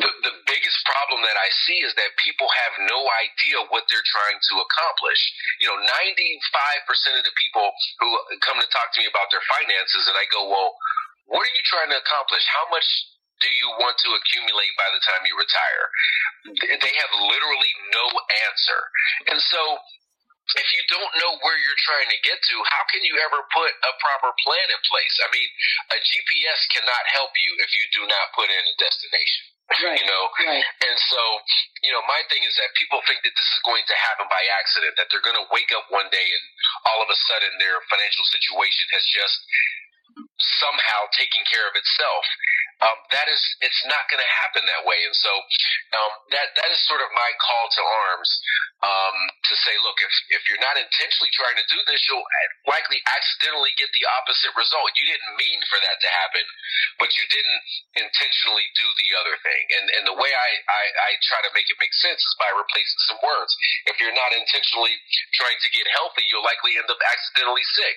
The, 0.00 0.10
the 0.30 0.34
biggest 0.46 0.78
problem 0.86 1.22
that 1.26 1.38
I 1.38 1.48
see 1.66 1.78
is 1.82 1.92
that 1.98 2.14
people 2.22 2.46
have 2.46 2.74
no 2.86 3.00
idea 3.20 3.62
what 3.70 3.86
they're 3.90 4.06
trying 4.06 4.38
to 4.38 4.54
accomplish. 4.62 5.20
You 5.62 5.68
know, 5.70 5.78
95% 5.78 7.20
of 7.20 7.24
the 7.26 7.34
people 7.36 7.66
who 8.02 8.08
come 8.42 8.58
to 8.58 8.68
talk 8.70 8.90
to 8.96 9.00
me 9.02 9.10
about 9.10 9.28
their 9.34 9.44
finances 9.50 10.06
and 10.08 10.16
I 10.16 10.26
go, 10.30 10.48
well, 10.48 10.74
what 11.30 11.46
are 11.46 11.54
you 11.54 11.64
trying 11.70 11.90
to 11.94 11.98
accomplish? 11.98 12.42
How 12.50 12.66
much 12.74 12.86
do 13.40 13.48
you 13.48 13.68
want 13.80 13.96
to 13.96 14.08
accumulate 14.18 14.72
by 14.76 14.88
the 14.92 15.00
time 15.00 15.22
you 15.24 15.36
retire? 15.38 15.84
They 16.82 16.94
have 16.94 17.12
literally 17.28 17.72
no 17.94 18.06
answer. 18.50 18.80
And 19.32 19.38
so 19.40 19.60
if 20.58 20.68
you 20.74 20.82
don't 20.90 21.14
know 21.22 21.38
where 21.46 21.58
you're 21.62 21.82
trying 21.86 22.10
to 22.10 22.18
get 22.26 22.38
to, 22.38 22.56
how 22.74 22.82
can 22.90 23.02
you 23.06 23.14
ever 23.22 23.38
put 23.54 23.70
a 23.70 23.92
proper 24.02 24.34
plan 24.42 24.66
in 24.66 24.80
place? 24.88 25.14
I 25.22 25.28
mean, 25.30 25.48
a 25.94 25.98
GPS 26.02 26.60
cannot 26.74 27.04
help 27.14 27.30
you 27.46 27.50
if 27.62 27.70
you 27.70 27.84
do 27.94 28.02
not 28.10 28.34
put 28.34 28.50
in 28.50 28.62
a 28.66 28.74
destination. 28.78 29.44
Right, 29.70 30.02
you 30.02 30.06
know, 30.10 30.24
right. 30.42 30.66
and 30.82 30.98
so 30.98 31.22
you 31.80 31.94
know, 31.94 32.02
my 32.04 32.20
thing 32.28 32.44
is 32.44 32.52
that 32.60 32.74
people 32.76 33.00
think 33.08 33.24
that 33.24 33.32
this 33.32 33.50
is 33.54 33.60
going 33.64 33.86
to 33.88 33.96
happen 33.96 34.28
by 34.28 34.42
accident, 34.60 34.98
that 35.00 35.08
they're 35.08 35.24
going 35.24 35.38
to 35.38 35.48
wake 35.48 35.72
up 35.72 35.88
one 35.88 36.10
day 36.12 36.26
and 36.26 36.44
all 36.90 37.00
of 37.00 37.08
a 37.08 37.18
sudden 37.24 37.54
their 37.56 37.80
financial 37.88 38.26
situation 38.28 38.84
has 38.92 39.04
just 39.08 39.38
somehow 40.60 41.08
taken 41.16 41.40
care 41.48 41.64
of 41.64 41.74
itself. 41.78 42.24
Um, 42.80 42.96
that 43.12 43.28
is 43.28 43.40
it's 43.60 43.82
not 43.84 44.08
going 44.08 44.20
to 44.20 44.32
happen 44.40 44.64
that 44.64 44.82
way. 44.88 44.96
And 45.04 45.12
so 45.12 45.32
um, 46.00 46.12
that 46.32 46.48
that 46.56 46.70
is 46.72 46.80
sort 46.88 47.04
of 47.04 47.12
my 47.12 47.30
call 47.36 47.66
to 47.68 47.82
arms 47.84 48.30
um, 48.80 49.16
to 49.44 49.54
say, 49.60 49.76
look, 49.84 50.00
if 50.00 50.12
if 50.32 50.42
you're 50.48 50.62
not 50.64 50.80
intentionally 50.80 51.28
trying 51.36 51.60
to 51.60 51.66
do 51.68 51.76
this, 51.84 52.00
you'll 52.08 52.24
likely 52.64 53.04
accidentally 53.04 53.76
get 53.76 53.92
the 53.92 54.04
opposite 54.16 54.56
result. 54.56 54.96
You 54.96 55.12
didn't 55.12 55.34
mean 55.36 55.60
for 55.68 55.76
that 55.76 55.96
to 56.00 56.08
happen, 56.24 56.46
but 56.96 57.12
you 57.20 57.24
didn't 57.28 57.62
intentionally 58.00 58.66
do 58.72 58.88
the 58.88 59.08
other 59.20 59.36
thing. 59.44 59.64
And 59.76 59.84
and 60.00 60.04
the 60.08 60.16
way 60.16 60.32
I, 60.32 60.50
I, 60.64 60.84
I 61.04 61.10
try 61.28 61.40
to 61.44 61.52
make 61.52 61.68
it 61.68 61.76
make 61.76 61.92
sense 61.92 62.20
is 62.24 62.34
by 62.40 62.48
replacing 62.56 63.00
some 63.12 63.20
words. 63.20 63.52
If 63.92 64.00
you're 64.00 64.16
not 64.16 64.32
intentionally 64.32 64.96
trying 65.36 65.60
to 65.60 65.68
get 65.76 65.84
healthy, 65.92 66.24
you'll 66.32 66.48
likely 66.48 66.80
end 66.80 66.88
up 66.88 67.00
accidentally 67.04 67.64
sick 67.76 67.96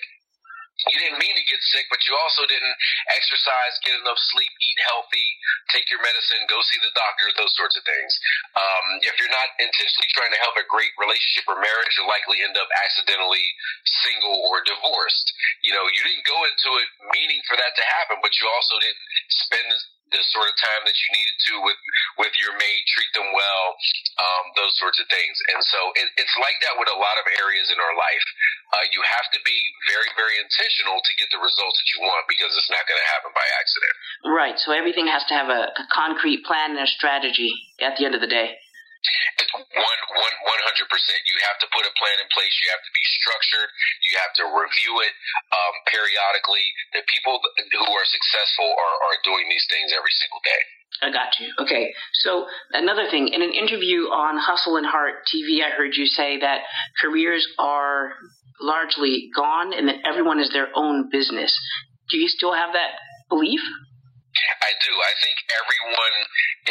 you 0.89 0.97
didn't 0.99 1.21
mean 1.21 1.35
to 1.37 1.45
get 1.47 1.61
sick, 1.69 1.85
but 1.87 2.01
you 2.09 2.13
also 2.17 2.43
didn't 2.49 2.75
exercise, 3.13 3.73
get 3.85 3.95
enough 4.01 4.19
sleep, 4.33 4.51
eat 4.51 4.79
healthy, 4.89 5.27
take 5.71 5.87
your 5.87 6.01
medicine, 6.01 6.43
go 6.49 6.59
see 6.65 6.79
the 6.81 6.91
doctor, 6.97 7.29
those 7.37 7.53
sorts 7.55 7.77
of 7.77 7.83
things. 7.85 8.11
Um, 8.57 8.85
if 9.05 9.15
you're 9.21 9.31
not 9.31 9.49
intentionally 9.61 10.09
trying 10.11 10.33
to 10.33 10.41
help 10.43 10.57
a 10.59 10.65
great 10.67 10.91
relationship 10.99 11.47
or 11.47 11.61
marriage, 11.61 11.93
you'll 11.95 12.11
likely 12.11 12.41
end 12.43 12.57
up 12.57 12.67
accidentally 12.83 13.45
single 14.03 14.37
or 14.49 14.65
divorced. 14.65 15.27
You 15.63 15.77
know, 15.77 15.85
you 15.87 16.01
didn't 16.03 16.25
go 16.27 16.39
into 16.49 16.69
it 16.81 16.89
meaning 17.15 17.39
for 17.47 17.55
that 17.55 17.73
to 17.77 17.83
happen, 18.01 18.19
but 18.19 18.33
you 18.41 18.45
also 18.49 18.75
didn't 18.81 19.07
spend 19.29 19.69
the 20.13 20.23
sort 20.29 20.47
of 20.47 20.55
time 20.61 20.85
that 20.85 20.93
you 20.93 21.07
needed 21.17 21.37
to 21.49 21.53
with 21.65 21.79
with 22.21 22.33
your 22.37 22.53
maid, 22.55 22.81
treat 22.93 23.11
them 23.17 23.29
well, 23.33 23.65
um, 24.21 24.43
those 24.55 24.73
sorts 24.77 25.01
of 25.01 25.09
things. 25.09 25.35
And 25.53 25.59
so 25.65 25.79
it, 25.97 26.07
it's 26.21 26.37
like 26.37 26.57
that 26.61 26.77
with 26.77 26.89
a 26.93 26.99
lot 27.01 27.17
of 27.17 27.25
areas 27.41 27.73
in 27.73 27.77
our 27.81 27.95
life. 27.97 28.25
Uh, 28.73 28.85
you 28.89 29.01
have 29.05 29.29
to 29.29 29.39
be 29.45 29.57
very, 29.85 30.09
very 30.17 30.41
intentional 30.41 30.97
to 30.97 31.11
get 31.21 31.29
the 31.29 31.37
results 31.37 31.77
that 31.77 31.89
you 31.93 32.01
want 32.05 32.25
because 32.25 32.49
it's 32.57 32.73
not 32.73 32.81
going 32.89 32.97
to 32.97 33.09
happen 33.13 33.29
by 33.37 33.45
accident. 33.61 33.93
Right. 34.33 34.57
So 34.57 34.73
everything 34.73 35.05
has 35.09 35.21
to 35.29 35.33
have 35.37 35.49
a, 35.49 35.69
a 35.73 35.85
concrete 35.93 36.41
plan 36.45 36.73
and 36.73 36.81
a 36.81 36.89
strategy 36.89 37.53
at 37.77 37.97
the 37.97 38.05
end 38.05 38.17
of 38.17 38.21
the 38.21 38.29
day. 38.29 38.57
One, 39.53 39.99
one, 40.15 40.35
one 40.47 40.61
hundred 40.63 40.87
percent. 40.89 41.19
You 41.27 41.37
have 41.45 41.57
to 41.61 41.67
put 41.69 41.83
a 41.83 41.93
plan 41.99 42.17
in 42.23 42.27
place. 42.31 42.53
You 42.63 42.67
have 42.73 42.83
to 42.83 42.93
be 42.93 43.05
structured. 43.19 43.69
You 44.09 44.13
have 44.23 44.33
to 44.39 44.43
review 44.49 44.93
it 45.03 45.13
um, 45.51 45.73
periodically. 45.91 46.65
The 46.95 47.03
people 47.11 47.37
who 47.37 47.91
are 47.91 48.07
successful 48.07 48.69
are, 48.71 48.95
are 49.11 49.17
doing 49.27 49.45
these 49.51 49.65
things 49.67 49.91
every 49.91 50.13
single 50.23 50.41
day. 50.41 50.63
I 51.01 51.09
got 51.11 51.35
you. 51.39 51.51
Okay. 51.59 51.91
So 52.23 52.47
another 52.71 53.09
thing, 53.09 53.27
in 53.27 53.41
an 53.41 53.51
interview 53.51 54.07
on 54.13 54.37
Hustle 54.37 54.77
and 54.77 54.85
Heart 54.85 55.27
TV, 55.27 55.59
I 55.65 55.75
heard 55.75 55.95
you 55.95 56.05
say 56.05 56.39
that 56.39 56.63
careers 57.01 57.45
are 57.59 58.13
largely 58.61 59.29
gone 59.35 59.73
and 59.73 59.87
that 59.89 59.99
everyone 60.05 60.39
is 60.39 60.49
their 60.53 60.69
own 60.75 61.09
business. 61.11 61.51
Do 62.09 62.17
you 62.17 62.27
still 62.27 62.53
have 62.53 62.73
that 62.73 62.91
belief? 63.29 63.59
I 64.65 64.71
do. 64.81 64.93
I 64.93 65.13
think 65.21 65.37
everyone 65.53 66.17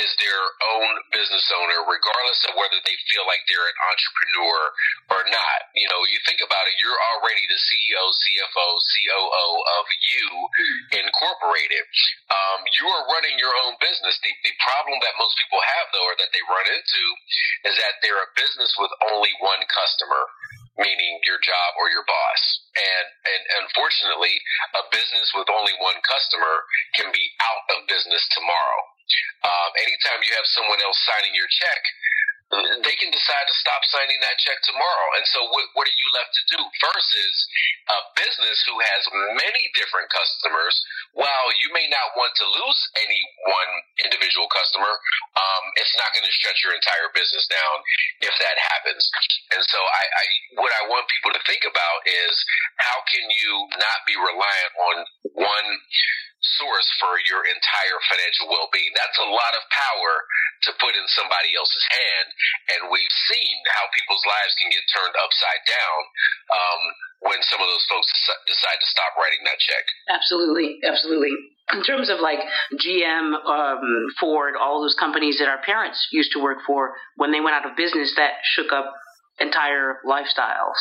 is 0.02 0.11
their 0.19 0.42
own 0.75 0.90
business 1.14 1.47
owner, 1.54 1.87
regardless 1.87 2.40
of 2.50 2.59
whether 2.59 2.81
they 2.83 2.97
feel 3.12 3.23
like 3.28 3.42
they're 3.47 3.69
an 3.69 3.81
entrepreneur 3.87 4.59
or 5.14 5.23
not. 5.31 5.59
You 5.78 5.87
know, 5.92 6.00
you 6.11 6.19
think 6.26 6.42
about 6.42 6.64
it, 6.66 6.75
you're 6.83 7.00
already 7.16 7.45
the 7.47 7.61
CEO, 7.61 8.02
CFO, 8.11 8.69
COO 8.83 9.47
of 9.78 9.85
you 10.11 10.26
incorporated. 11.07 11.85
Um, 12.33 12.61
you 12.83 12.87
are 12.90 13.04
running 13.14 13.38
your 13.38 13.54
own 13.69 13.78
business. 13.78 14.19
The, 14.26 14.33
the 14.42 14.54
problem 14.64 14.99
that 15.04 15.14
most 15.21 15.38
people 15.38 15.62
have, 15.62 15.87
though, 15.95 16.07
or 16.09 16.16
that 16.19 16.33
they 16.35 16.42
run 16.50 16.66
into, 16.66 17.04
is 17.71 17.75
that 17.78 18.02
they're 18.02 18.23
a 18.23 18.31
business 18.35 18.75
with 18.81 18.90
only 19.14 19.33
one 19.38 19.62
customer 19.71 20.23
meaning 20.78 21.20
your 21.28 21.40
job 21.42 21.70
or 21.76 21.92
your 21.92 22.04
boss. 22.08 22.42
And 22.76 23.06
and 23.28 23.42
unfortunately, 23.66 24.34
a 24.78 24.82
business 24.88 25.28
with 25.36 25.48
only 25.52 25.76
one 25.80 25.98
customer 26.04 26.54
can 26.96 27.12
be 27.12 27.24
out 27.44 27.64
of 27.76 27.88
business 27.88 28.24
tomorrow. 28.32 28.80
Um, 29.44 29.70
anytime 29.82 30.24
you 30.24 30.32
have 30.38 30.48
someone 30.56 30.80
else 30.80 30.96
signing 31.04 31.34
your 31.36 31.50
check, 31.50 31.80
they 32.52 32.97
can 33.00 33.09
decide 33.09 33.47
to 33.49 33.56
stop 33.56 33.80
signing 33.88 34.21
that 34.21 34.37
check 34.37 34.61
tomorrow. 34.61 35.09
And 35.16 35.25
so, 35.25 35.40
what, 35.49 35.64
what 35.73 35.88
are 35.88 35.97
you 35.97 36.09
left 36.12 36.37
to 36.37 36.44
do? 36.52 36.61
Versus 36.85 37.35
a 37.88 37.99
business 38.12 38.61
who 38.68 38.76
has 38.76 39.02
many 39.40 39.64
different 39.73 40.12
customers. 40.12 40.76
While 41.16 41.49
you 41.64 41.73
may 41.73 41.88
not 41.88 42.12
want 42.12 42.37
to 42.37 42.47
lose 42.47 42.80
any 43.00 43.21
one 43.49 43.73
individual 44.04 44.52
customer, 44.52 44.92
um, 45.32 45.64
it's 45.80 45.97
not 45.97 46.12
going 46.12 46.28
to 46.28 46.37
shut 46.44 46.56
your 46.61 46.76
entire 46.76 47.09
business 47.16 47.49
down 47.49 47.76
if 48.21 48.35
that 48.44 48.56
happens. 48.61 49.00
And 49.56 49.62
so, 49.64 49.80
I, 49.80 50.04
I 50.04 50.25
what 50.61 50.73
I 50.76 50.92
want 50.92 51.09
people 51.09 51.32
to 51.32 51.42
think 51.49 51.64
about 51.64 51.99
is 52.04 52.35
how 52.85 53.00
can 53.09 53.25
you 53.32 53.52
not 53.80 54.04
be 54.04 54.16
reliant 54.21 54.73
on 54.76 54.97
one 55.40 55.68
source 56.58 56.88
for 56.99 57.14
your 57.30 57.46
entire 57.46 57.99
financial 58.11 58.50
well-being. 58.50 58.90
That's 58.99 59.18
a 59.22 59.28
lot 59.30 59.52
of 59.54 59.62
power 59.70 60.12
to 60.66 60.70
put 60.78 60.94
in 60.94 61.06
somebody 61.14 61.54
else's 61.54 61.87
hand, 61.90 62.28
and 62.76 62.80
we've 62.90 63.16
seen 63.30 63.56
how 63.78 63.87
people's 63.94 64.22
lives 64.26 64.54
can 64.58 64.70
get 64.70 64.84
turned 64.90 65.16
upside 65.18 65.62
down 65.66 66.00
um, 66.54 66.82
when 67.30 67.38
some 67.46 67.62
of 67.62 67.68
those 67.70 67.87
folks 67.90 68.06
decide 68.46 68.78
to 68.78 68.88
stop 68.90 69.14
writing 69.18 69.42
that 69.46 69.58
check. 69.62 69.84
Absolutely, 70.11 70.78
absolutely. 70.82 71.34
In 71.75 71.82
terms 71.82 72.11
of 72.11 72.18
like 72.18 72.42
GM, 72.78 73.38
um, 73.46 73.87
Ford, 74.18 74.54
all 74.58 74.82
those 74.82 74.99
companies 74.99 75.38
that 75.38 75.46
our 75.46 75.62
parents 75.62 76.11
used 76.11 76.34
to 76.34 76.42
work 76.42 76.58
for, 76.66 76.94
when 77.16 77.30
they 77.30 77.40
went 77.40 77.54
out 77.54 77.66
of 77.66 77.78
business, 77.78 78.12
that 78.18 78.42
shook 78.42 78.72
up 78.75 78.92
entire 79.38 79.99
lifestyles. 80.06 80.78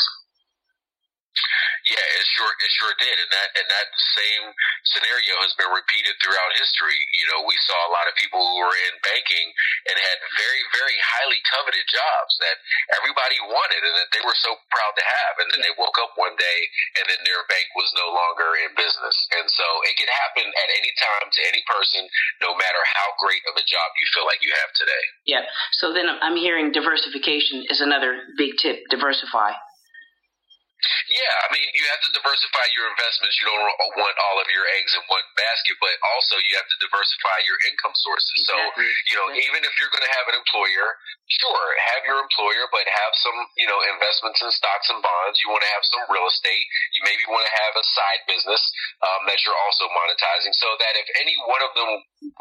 Yeah, 1.88 1.98
it 1.98 2.26
sure 2.38 2.52
it 2.52 2.72
sure 2.78 2.94
did, 3.00 3.18
and 3.18 3.32
that 3.32 3.50
and 3.58 3.68
that 3.72 3.88
same 3.96 4.46
scenario 4.92 5.34
has 5.48 5.56
been 5.58 5.72
repeated 5.72 6.14
throughout 6.22 6.52
history. 6.60 7.00
You 7.18 7.26
know, 7.32 7.48
we 7.48 7.58
saw 7.66 7.78
a 7.88 7.94
lot 7.96 8.06
of 8.06 8.14
people 8.20 8.38
who 8.38 8.58
were 8.62 8.76
in 8.92 8.94
banking 9.02 9.48
and 9.90 9.96
had 9.98 10.18
very 10.38 10.62
very 10.76 10.98
highly 11.00 11.42
coveted 11.50 11.88
jobs 11.90 12.34
that 12.44 12.60
everybody 13.00 13.40
wanted 13.48 13.82
and 13.82 13.96
that 13.98 14.12
they 14.14 14.22
were 14.22 14.38
so 14.44 14.54
proud 14.70 14.94
to 14.94 15.06
have, 15.06 15.34
and 15.42 15.48
then 15.56 15.62
they 15.64 15.74
woke 15.80 15.98
up 16.04 16.14
one 16.20 16.36
day 16.38 16.60
and 17.02 17.08
then 17.10 17.22
their 17.26 17.42
bank 17.50 17.68
was 17.74 17.90
no 17.98 18.12
longer 18.14 18.50
in 18.68 18.78
business, 18.78 19.18
and 19.40 19.48
so 19.50 19.66
it 19.90 19.96
can 19.98 20.12
happen 20.12 20.46
at 20.46 20.70
any 20.70 20.92
time 21.00 21.28
to 21.32 21.42
any 21.48 21.64
person, 21.66 22.06
no 22.46 22.54
matter 22.60 22.82
how 22.94 23.08
great 23.24 23.42
of 23.50 23.58
a 23.58 23.66
job 23.66 23.88
you 23.98 24.06
feel 24.14 24.28
like 24.28 24.44
you 24.44 24.52
have 24.54 24.72
today. 24.76 25.04
Yeah. 25.26 25.44
So 25.80 25.96
then 25.96 26.12
I'm 26.12 26.38
hearing 26.38 26.76
diversification 26.76 27.66
is 27.72 27.82
another 27.82 28.36
big 28.38 28.60
tip. 28.62 28.84
Diversify. 28.94 29.56
Yeah, 31.12 31.34
I 31.46 31.48
mean, 31.54 31.68
you 31.78 31.84
have 31.94 32.02
to 32.08 32.12
diversify 32.16 32.66
your 32.74 32.90
investments. 32.90 33.38
You 33.38 33.46
don't 33.52 33.62
want 34.02 34.16
all 34.18 34.38
of 34.42 34.48
your 34.50 34.66
eggs 34.80 34.96
in 34.98 35.04
one 35.06 35.26
basket, 35.38 35.78
but 35.78 35.94
also 36.16 36.40
you 36.42 36.54
have 36.58 36.66
to 36.66 36.78
diversify 36.82 37.38
your 37.46 37.60
income 37.70 37.94
sources. 37.94 38.38
So, 38.50 38.56
you 39.12 39.16
know, 39.20 39.28
even 39.30 39.62
if 39.62 39.74
you're 39.78 39.94
going 39.94 40.06
to 40.06 40.14
have 40.18 40.28
an 40.32 40.38
employer, 40.42 40.88
sure, 41.30 41.68
have 41.94 42.02
your 42.08 42.18
employer, 42.18 42.66
but 42.74 42.86
have 42.88 43.14
some, 43.22 43.38
you 43.62 43.68
know, 43.70 43.78
investments 43.94 44.42
in 44.42 44.50
stocks 44.56 44.90
and 44.90 45.04
bonds. 45.04 45.38
You 45.44 45.54
want 45.54 45.62
to 45.62 45.72
have 45.76 45.86
some 45.86 46.04
real 46.10 46.26
estate. 46.26 46.66
You 46.98 47.02
maybe 47.06 47.24
want 47.30 47.46
to 47.46 47.54
have 47.62 47.74
a 47.78 47.86
side 47.86 48.22
business 48.26 48.62
um, 49.06 49.28
that 49.30 49.38
you're 49.46 49.62
also 49.70 49.86
monetizing 49.94 50.56
so 50.58 50.70
that 50.82 50.94
if 50.98 51.08
any 51.22 51.36
one 51.46 51.62
of 51.62 51.72
them 51.78 51.92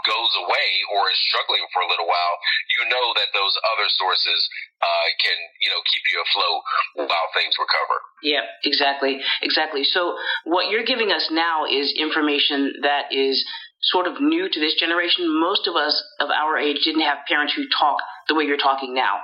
goes 0.07 0.33
away 0.41 0.69
or 0.97 1.11
is 1.13 1.21
struggling 1.29 1.65
for 1.75 1.85
a 1.85 1.89
little 1.91 2.09
while, 2.09 2.37
you 2.79 2.89
know 2.89 3.07
that 3.21 3.35
those 3.37 3.55
other 3.77 3.89
sources 3.93 4.41
uh, 4.81 5.07
can, 5.21 5.39
you 5.61 5.71
know, 5.71 5.81
keep 5.91 6.03
you 6.13 6.19
afloat 6.25 6.61
while 7.09 7.29
things 7.37 7.53
recover. 7.61 7.99
Yeah, 8.23 8.43
exactly, 8.65 9.21
exactly. 9.43 9.85
So 9.85 10.17
what 10.45 10.71
you're 10.71 10.85
giving 10.85 11.11
us 11.11 11.29
now 11.31 11.65
is 11.65 11.95
information 11.97 12.75
that 12.83 13.13
is 13.13 13.45
sort 13.83 14.07
of 14.07 14.21
new 14.21 14.49
to 14.49 14.61
this 14.61 14.75
generation. 14.79 15.41
Most 15.41 15.67
of 15.67 15.75
us 15.75 16.03
of 16.21 16.29
our 16.31 16.59
age 16.59 16.85
didn't 16.85 17.03
have 17.03 17.19
parents 17.27 17.55
who 17.55 17.65
talk 17.79 17.99
the 18.29 18.35
way 18.35 18.45
you're 18.45 18.59
talking 18.59 18.95
now. 18.95 19.21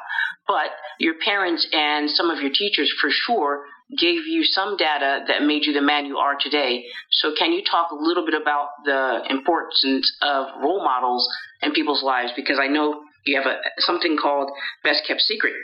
But 0.48 0.70
your 0.98 1.14
parents 1.24 1.66
and 1.72 2.08
some 2.10 2.30
of 2.30 2.40
your 2.40 2.52
teachers 2.52 2.92
for 3.00 3.10
sure 3.10 3.64
gave 3.98 4.26
you 4.26 4.44
some 4.44 4.76
data 4.76 5.24
that 5.28 5.42
made 5.42 5.64
you 5.64 5.72
the 5.72 5.82
man 5.82 6.06
you 6.06 6.18
are 6.18 6.34
today. 6.38 6.84
So 7.10 7.34
can 7.38 7.52
you 7.52 7.62
talk 7.62 7.90
a 7.90 7.94
little 7.94 8.24
bit 8.24 8.34
about 8.40 8.68
the 8.84 9.22
importance 9.28 10.10
of 10.22 10.46
role 10.62 10.82
models 10.82 11.28
in 11.62 11.72
people's 11.72 12.02
lives? 12.02 12.32
Because 12.34 12.58
I 12.60 12.66
know 12.66 13.02
you 13.26 13.36
have 13.36 13.46
a 13.46 13.58
something 13.78 14.16
called 14.16 14.50
best 14.82 15.02
kept 15.06 15.20
secret. 15.20 15.54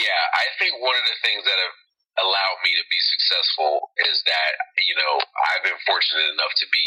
Yeah, 0.00 0.22
I 0.32 0.44
think 0.58 0.80
one 0.80 0.96
of 0.96 1.04
the 1.04 1.16
things 1.20 1.44
that 1.44 1.58
have 1.60 1.76
allowed 2.20 2.58
me 2.60 2.76
to 2.76 2.84
be 2.92 3.00
successful 3.08 3.88
is 4.04 4.20
that, 4.28 4.52
you 4.84 4.96
know, 5.00 5.16
I've 5.52 5.64
been 5.64 5.80
fortunate 5.88 6.28
enough 6.36 6.52
to 6.60 6.66
be 6.68 6.86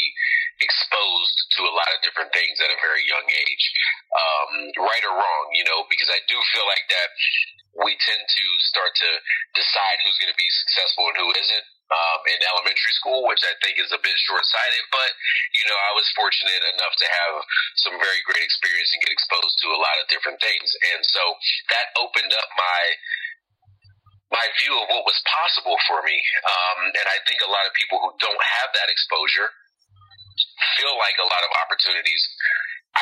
exposed 0.62 1.36
to 1.58 1.60
a 1.66 1.74
lot 1.74 1.90
of 1.90 2.02
different 2.06 2.30
things 2.30 2.62
at 2.62 2.70
a 2.70 2.78
very 2.78 3.02
young 3.10 3.26
age, 3.26 3.64
um, 4.14 4.50
right 4.86 5.04
or 5.04 5.18
wrong, 5.18 5.46
you 5.58 5.66
know, 5.66 5.82
because 5.90 6.08
I 6.08 6.22
do 6.30 6.38
feel 6.54 6.66
like 6.70 6.86
that 6.94 7.08
we 7.84 7.92
tend 7.98 8.22
to 8.22 8.46
start 8.70 8.94
to 8.96 9.10
decide 9.52 9.96
who's 10.06 10.16
going 10.22 10.32
to 10.32 10.38
be 10.40 10.48
successful 10.64 11.10
and 11.10 11.18
who 11.18 11.30
isn't. 11.34 11.66
Um, 11.86 12.18
in 12.34 12.42
elementary 12.50 12.90
school, 12.98 13.22
which 13.30 13.46
I 13.46 13.54
think 13.62 13.78
is 13.78 13.94
a 13.94 14.02
bit 14.02 14.18
short 14.26 14.42
sighted, 14.42 14.84
but 14.90 15.06
you 15.54 15.70
know, 15.70 15.78
I 15.78 15.94
was 15.94 16.10
fortunate 16.18 16.66
enough 16.74 16.98
to 16.98 17.06
have 17.06 17.34
some 17.78 17.94
very 17.94 18.18
great 18.26 18.42
experience 18.42 18.90
and 18.90 19.06
get 19.06 19.14
exposed 19.14 19.54
to 19.62 19.70
a 19.70 19.78
lot 19.78 19.94
of 20.02 20.10
different 20.10 20.42
things. 20.42 20.66
And 20.66 21.06
so 21.06 21.22
that 21.70 21.94
opened 21.94 22.34
up 22.34 22.50
my 22.58 22.82
my 24.36 24.46
view 24.60 24.76
of 24.76 24.86
what 24.92 25.08
was 25.08 25.16
possible 25.24 25.80
for 25.88 26.04
me. 26.04 26.16
Um, 26.44 26.92
and 26.92 27.06
I 27.08 27.18
think 27.24 27.40
a 27.40 27.48
lot 27.48 27.64
of 27.64 27.72
people 27.72 27.96
who 28.04 28.12
don't 28.20 28.44
have 28.60 28.68
that 28.76 28.92
exposure 28.92 29.48
feel 30.76 30.92
like 31.00 31.16
a 31.16 31.28
lot 31.28 31.40
of 31.40 31.50
opportunities 31.64 32.20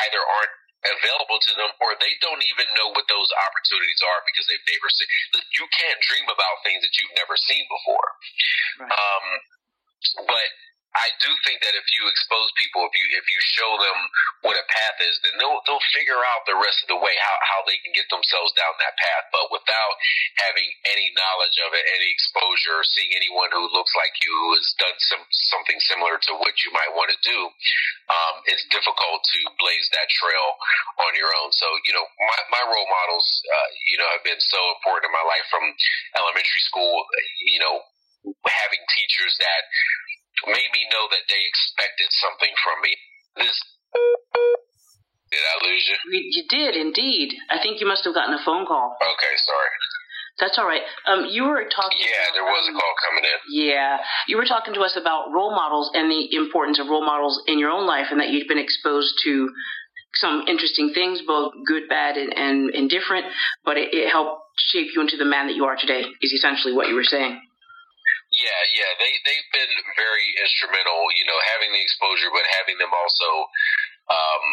either 0.07 0.21
aren't 0.23 0.55
available 0.85 1.41
to 1.41 1.51
them 1.57 1.71
or 1.81 1.97
they 1.97 2.13
don't 2.21 2.43
even 2.45 2.67
know 2.77 2.93
what 2.93 3.09
those 3.09 3.29
opportunities 3.49 4.01
are 4.05 4.21
because 4.29 4.45
they've 4.45 4.67
never 4.69 4.89
seen 4.93 5.09
you 5.57 5.65
can't 5.73 5.97
dream 6.05 6.27
about 6.29 6.61
things 6.61 6.85
that 6.85 6.93
you've 6.93 7.15
never 7.17 7.33
seen 7.33 7.65
before 7.65 8.09
right. 8.85 8.93
um, 8.93 9.25
but 10.29 10.49
I 10.95 11.11
do 11.19 11.27
think 11.43 11.59
that 11.59 11.75
if 11.75 11.87
you 11.91 12.07
expose 12.07 12.49
people, 12.55 12.87
if 12.87 12.95
you 12.95 13.05
if 13.19 13.27
you 13.27 13.39
show 13.59 13.71
them 13.83 13.97
what 14.47 14.55
a 14.55 14.63
path 14.71 14.97
is, 15.03 15.19
then 15.27 15.35
they'll 15.35 15.59
they'll 15.67 15.89
figure 15.91 16.19
out 16.31 16.47
the 16.47 16.55
rest 16.55 16.87
of 16.87 16.95
the 16.95 16.99
way 17.03 17.11
how 17.19 17.35
how 17.43 17.59
they 17.67 17.75
can 17.83 17.91
get 17.91 18.07
themselves 18.07 18.55
down 18.55 18.71
that 18.79 18.95
path. 18.95 19.27
But 19.35 19.51
without 19.51 19.95
having 20.39 20.71
any 20.87 21.11
knowledge 21.11 21.57
of 21.67 21.75
it, 21.75 21.83
any 21.83 22.09
exposure, 22.15 22.79
seeing 22.95 23.11
anyone 23.11 23.51
who 23.51 23.67
looks 23.75 23.91
like 23.99 24.15
you 24.23 24.31
who 24.47 24.51
has 24.55 24.67
done 24.79 24.95
some 25.11 25.23
something 25.51 25.79
similar 25.83 26.15
to 26.15 26.31
what 26.39 26.55
you 26.63 26.71
might 26.71 26.95
want 26.95 27.11
to 27.11 27.19
do, 27.27 27.39
um, 28.07 28.35
it's 28.47 28.63
difficult 28.71 29.19
to 29.19 29.39
blaze 29.59 29.87
that 29.99 30.07
trail 30.07 30.47
on 31.03 31.11
your 31.19 31.27
own. 31.43 31.51
So 31.51 31.67
you 31.91 31.93
know, 31.93 32.07
my 32.07 32.39
my 32.55 32.63
role 32.71 32.87
models, 32.87 33.27
uh, 33.43 33.69
you 33.91 33.99
know, 33.99 34.07
have 34.15 34.23
been 34.23 34.39
so 34.39 34.61
important 34.79 35.11
in 35.11 35.13
my 35.13 35.27
life 35.27 35.43
from 35.51 35.67
elementary 36.15 36.63
school. 36.71 37.03
You 37.51 37.59
know, 37.59 37.75
having 38.33 38.81
teachers 38.95 39.33
that 39.37 39.61
made 40.43 40.71
me 40.75 40.83
know 40.91 41.07
that 41.09 41.25
they 41.31 41.41
expected 41.41 42.09
something 42.11 42.53
from 42.59 42.77
me. 42.83 42.93
This 43.39 43.57
did 45.31 45.41
I 45.41 45.55
lose 45.67 45.83
you? 45.89 45.97
You 46.31 46.43
did 46.47 46.75
indeed. 46.75 47.33
I 47.49 47.59
think 47.59 47.81
you 47.81 47.87
must 47.87 48.05
have 48.05 48.13
gotten 48.13 48.33
a 48.33 48.43
phone 48.45 48.65
call. 48.65 48.95
Okay, 49.01 49.35
sorry. 49.43 49.69
That's 50.39 50.57
all 50.59 50.67
right. 50.67 50.81
Um, 51.07 51.27
you 51.31 51.43
were 51.43 51.63
talking. 51.63 51.99
Yeah, 51.99 52.31
there 52.33 52.43
was 52.43 52.67
a 52.69 52.73
call 52.73 52.93
coming 53.07 53.23
in. 53.23 53.37
Yeah, 53.51 53.97
you 54.27 54.37
were 54.37 54.45
talking 54.45 54.73
to 54.73 54.81
us 54.81 54.97
about 54.99 55.31
role 55.31 55.51
models 55.51 55.91
and 55.93 56.11
the 56.11 56.35
importance 56.35 56.79
of 56.79 56.87
role 56.87 57.05
models 57.05 57.41
in 57.47 57.57
your 57.57 57.71
own 57.71 57.87
life, 57.87 58.07
and 58.11 58.19
that 58.19 58.29
you've 58.29 58.47
been 58.47 58.59
exposed 58.59 59.15
to 59.23 59.49
some 60.15 60.43
interesting 60.47 60.91
things, 60.93 61.21
both 61.25 61.53
good, 61.65 61.87
bad, 61.89 62.17
and, 62.17 62.33
and 62.35 62.69
indifferent. 62.75 63.25
But 63.63 63.77
it, 63.77 63.93
it 63.93 64.11
helped 64.11 64.41
shape 64.71 64.87
you 64.93 65.01
into 65.01 65.17
the 65.17 65.25
man 65.25 65.47
that 65.47 65.55
you 65.55 65.65
are 65.65 65.75
today. 65.75 66.03
Is 66.21 66.33
essentially 66.33 66.73
what 66.73 66.87
you 66.89 66.95
were 66.95 67.03
saying. 67.07 67.39
Yeah, 68.35 68.61
yeah, 68.75 68.91
they 68.99 69.13
they've 69.23 69.51
been 69.55 69.75
very 69.95 70.27
instrumental. 70.43 71.07
You 71.15 71.23
know, 71.23 71.39
having 71.55 71.71
the 71.71 71.79
exposure, 71.79 72.27
but 72.35 72.43
having 72.59 72.75
them 72.83 72.91
also 72.91 73.29
um, 74.11 74.45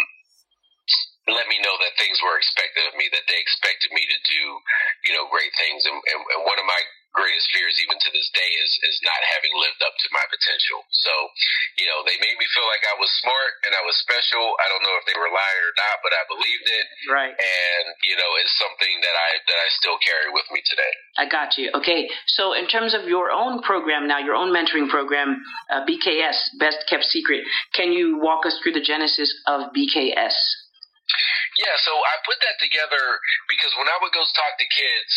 let 1.35 1.47
me 1.47 1.59
know 1.63 1.75
that 1.79 1.95
things 1.99 2.19
were 2.23 2.39
expected 2.39 2.83
of 2.91 2.95
me, 2.99 3.07
that 3.15 3.27
they 3.31 3.39
expected 3.39 3.91
me 3.95 4.03
to 4.07 4.19
do, 4.27 4.43
you 5.07 5.13
know, 5.15 5.31
great 5.31 5.51
things. 5.59 5.87
And, 5.87 5.99
and, 5.99 6.21
and 6.23 6.41
one 6.47 6.59
of 6.59 6.67
my 6.67 6.83
greatest 7.13 7.49
fears, 7.53 7.77
even 7.85 7.97
to 8.01 8.11
this 8.13 8.29
day, 8.33 8.51
is 8.61 8.73
is 8.89 8.99
not 9.05 9.21
having 9.37 9.53
lived 9.61 9.81
up 9.85 9.95
to 10.01 10.09
my 10.13 10.25
potential. 10.29 10.85
So, 10.93 11.13
you 11.79 11.87
know, 11.89 12.05
they 12.09 12.17
made 12.19 12.37
me 12.37 12.47
feel 12.53 12.67
like 12.69 12.85
I 12.89 12.97
was 12.97 13.09
smart 13.21 13.53
and 13.69 13.73
I 13.77 13.83
was 13.85 13.97
special. 14.01 14.43
I 14.61 14.67
don't 14.73 14.83
know 14.85 14.97
if 15.01 15.05
they 15.09 15.17
were 15.17 15.31
lying 15.31 15.63
or 15.65 15.75
not, 15.77 15.97
but 16.01 16.13
I 16.17 16.23
believed 16.29 16.67
it. 16.69 16.85
Right. 17.09 17.35
And 17.37 17.85
you 18.05 18.17
know, 18.17 18.31
it's 18.43 18.55
something 18.57 18.95
that 19.01 19.17
I 19.17 19.31
that 19.47 19.59
I 19.61 19.69
still 19.79 19.99
carry 20.01 20.29
with 20.33 20.49
me 20.51 20.61
today. 20.65 20.93
I 21.21 21.29
got 21.29 21.61
you. 21.61 21.69
Okay, 21.77 22.09
so 22.27 22.57
in 22.57 22.67
terms 22.69 22.97
of 22.97 23.05
your 23.05 23.31
own 23.31 23.61
program 23.63 24.09
now, 24.09 24.19
your 24.19 24.35
own 24.35 24.49
mentoring 24.49 24.89
program, 24.89 25.41
uh, 25.69 25.85
BKS, 25.85 26.57
Best 26.59 26.85
Kept 26.89 27.05
Secret, 27.05 27.45
can 27.77 27.93
you 27.93 28.19
walk 28.19 28.47
us 28.47 28.57
through 28.63 28.73
the 28.73 28.85
genesis 28.85 29.29
of 29.47 29.73
BKS? 29.77 30.37
Yeah, 31.61 31.77
so 31.85 31.93
I 31.93 32.17
put 32.25 32.41
that 32.41 32.57
together 32.57 33.05
because 33.45 33.77
when 33.77 33.85
I 33.85 33.97
would 34.01 34.13
go 34.17 34.25
talk 34.25 34.57
to 34.57 34.65
kids, 34.65 35.13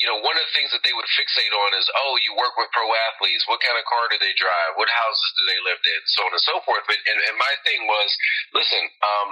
you 0.00 0.08
know, 0.08 0.16
one 0.24 0.32
of 0.32 0.44
the 0.48 0.54
things 0.56 0.72
that 0.72 0.80
they 0.80 0.96
would 0.96 1.08
fixate 1.12 1.52
on 1.52 1.76
is, 1.76 1.84
oh, 1.92 2.12
you 2.24 2.32
work 2.32 2.56
with 2.56 2.72
pro 2.72 2.88
athletes. 3.12 3.44
What 3.44 3.60
kind 3.60 3.76
of 3.76 3.84
car 3.84 4.08
do 4.08 4.16
they 4.16 4.32
drive? 4.32 4.72
What 4.80 4.88
houses 4.88 5.28
do 5.36 5.42
they 5.44 5.60
live 5.60 5.76
in? 5.76 6.00
So 6.08 6.24
on 6.24 6.32
and 6.32 6.44
so 6.48 6.56
forth. 6.64 6.84
But 6.88 6.96
and, 7.04 7.18
and 7.20 7.36
my 7.36 7.52
thing 7.68 7.84
was, 7.84 8.08
listen, 8.56 8.82
um, 9.04 9.30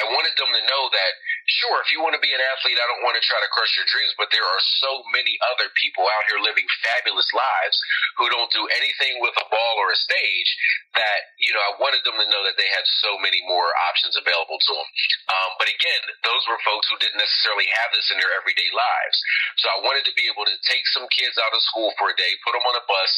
I 0.00 0.08
wanted 0.10 0.34
them 0.40 0.48
to 0.48 0.62
know 0.64 0.84
that, 0.90 1.12
sure, 1.60 1.76
if 1.84 1.92
you 1.92 2.00
want 2.00 2.16
to 2.16 2.24
be 2.24 2.32
an 2.32 2.40
athlete, 2.40 2.80
I 2.80 2.88
don't 2.88 3.04
want 3.04 3.20
to 3.20 3.22
try 3.22 3.36
to 3.38 3.52
crush 3.52 3.68
your 3.76 3.84
dreams, 3.86 4.16
but 4.16 4.32
there 4.32 4.42
are 4.42 4.62
so 4.80 5.04
many 5.12 5.36
other 5.54 5.68
people 5.76 6.08
out 6.08 6.24
here 6.26 6.40
living 6.40 6.64
fabulous 6.80 7.28
lives 7.36 7.76
who 8.16 8.32
don't 8.32 8.50
do 8.50 8.64
anything 8.80 9.20
with 9.20 9.36
a 9.36 9.46
ball 9.52 9.74
or 9.78 9.92
a 9.92 9.98
stage 10.00 10.50
that, 10.96 11.36
you 11.36 11.52
know, 11.52 11.62
I 11.62 11.72
wanted 11.78 12.00
them 12.02 12.16
to 12.16 12.26
know 12.32 12.42
that 12.48 12.56
they 12.56 12.66
had 12.72 12.86
so 13.06 13.20
many 13.20 13.38
more 13.44 13.70
options 13.92 14.16
available 14.16 14.56
to 14.56 14.72
them. 14.72 14.88
Um, 15.30 15.50
but 15.60 15.68
again, 15.68 16.02
those 16.24 16.42
were 16.48 16.58
folks 16.64 16.88
who 16.88 16.98
didn't 16.98 17.20
necessarily 17.20 17.68
have 17.84 17.92
this 17.92 18.08
in 18.08 18.18
their 18.18 18.32
everyday 18.40 18.70
lives. 18.72 19.18
So 19.60 19.68
I 19.68 19.78
wanted 19.84 20.08
to 20.08 20.16
be 20.16 20.26
able 20.32 20.48
to 20.48 20.56
take 20.64 20.86
some 20.96 21.06
kids 21.12 21.36
out 21.38 21.54
of 21.54 21.60
school 21.70 21.92
for 22.00 22.08
a 22.10 22.16
day, 22.16 22.32
put 22.42 22.56
them 22.56 22.66
on 22.66 22.78
a 22.78 22.84
bus, 22.88 23.12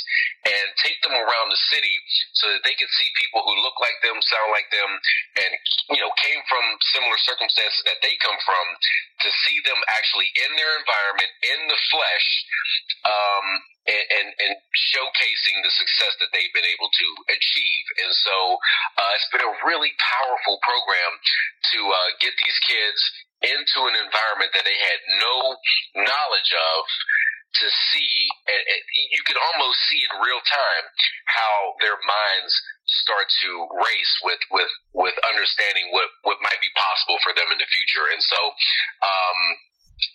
and 0.50 0.66
take 0.82 0.98
them 1.04 1.14
around 1.14 1.48
the 1.48 1.62
city 1.70 1.94
so 2.36 2.50
that 2.52 2.64
they 2.66 2.74
could 2.74 2.90
see 3.00 3.08
people 3.22 3.44
who 3.46 3.54
look 3.64 3.78
like 3.78 3.96
them, 4.02 4.18
sound 4.24 4.50
like 4.50 4.68
them, 4.74 4.90
and, 5.46 5.52
you 5.94 6.00
know, 6.02 6.12
came 6.20 6.40
from 6.48 6.55
from 6.56 6.64
similar 6.96 7.20
circumstances 7.20 7.84
that 7.84 8.00
they 8.00 8.16
come 8.24 8.40
from 8.40 8.66
to 9.20 9.28
see 9.44 9.60
them 9.68 9.76
actually 9.92 10.32
in 10.48 10.56
their 10.56 10.72
environment 10.80 11.30
in 11.44 11.60
the 11.68 11.80
flesh 11.92 12.28
um, 13.04 13.46
and, 13.92 14.04
and, 14.16 14.28
and, 14.40 14.54
showcasing 14.96 15.56
the 15.60 15.72
success 15.76 16.16
that 16.20 16.32
they've 16.32 16.52
been 16.56 16.66
able 16.66 16.88
to 16.88 17.08
achieve. 17.28 17.84
And 18.00 18.12
so 18.12 18.36
uh, 18.96 19.10
it's 19.16 19.28
been 19.28 19.44
a 19.44 19.54
really 19.68 19.92
powerful 20.00 20.56
program 20.64 21.12
to 21.72 21.78
uh, 21.84 22.10
get 22.24 22.32
these 22.40 22.58
kids 22.64 23.00
into 23.44 23.78
an 23.84 23.96
environment 24.00 24.56
that 24.56 24.64
they 24.64 24.78
had 24.78 25.00
no 25.20 25.36
knowledge 26.00 26.52
of 26.56 26.80
to 27.60 27.66
see, 27.92 28.12
and, 28.48 28.62
and 28.68 28.82
you 29.12 29.22
can 29.24 29.36
almost 29.52 29.78
see 29.88 30.00
in 30.00 30.12
real 30.20 30.42
time 30.44 30.84
how 31.28 31.56
their 31.80 31.96
minds 32.04 32.52
start 32.86 33.26
to 33.42 33.50
race 33.82 34.14
with 34.22 34.42
with 34.50 34.72
with 34.94 35.16
understanding 35.26 35.90
what 35.90 36.06
what 36.22 36.38
might 36.42 36.58
be 36.62 36.70
possible 36.74 37.18
for 37.22 37.34
them 37.34 37.50
in 37.50 37.58
the 37.58 37.66
future. 37.66 38.06
And 38.14 38.22
so, 38.22 38.40
um, 39.02 39.38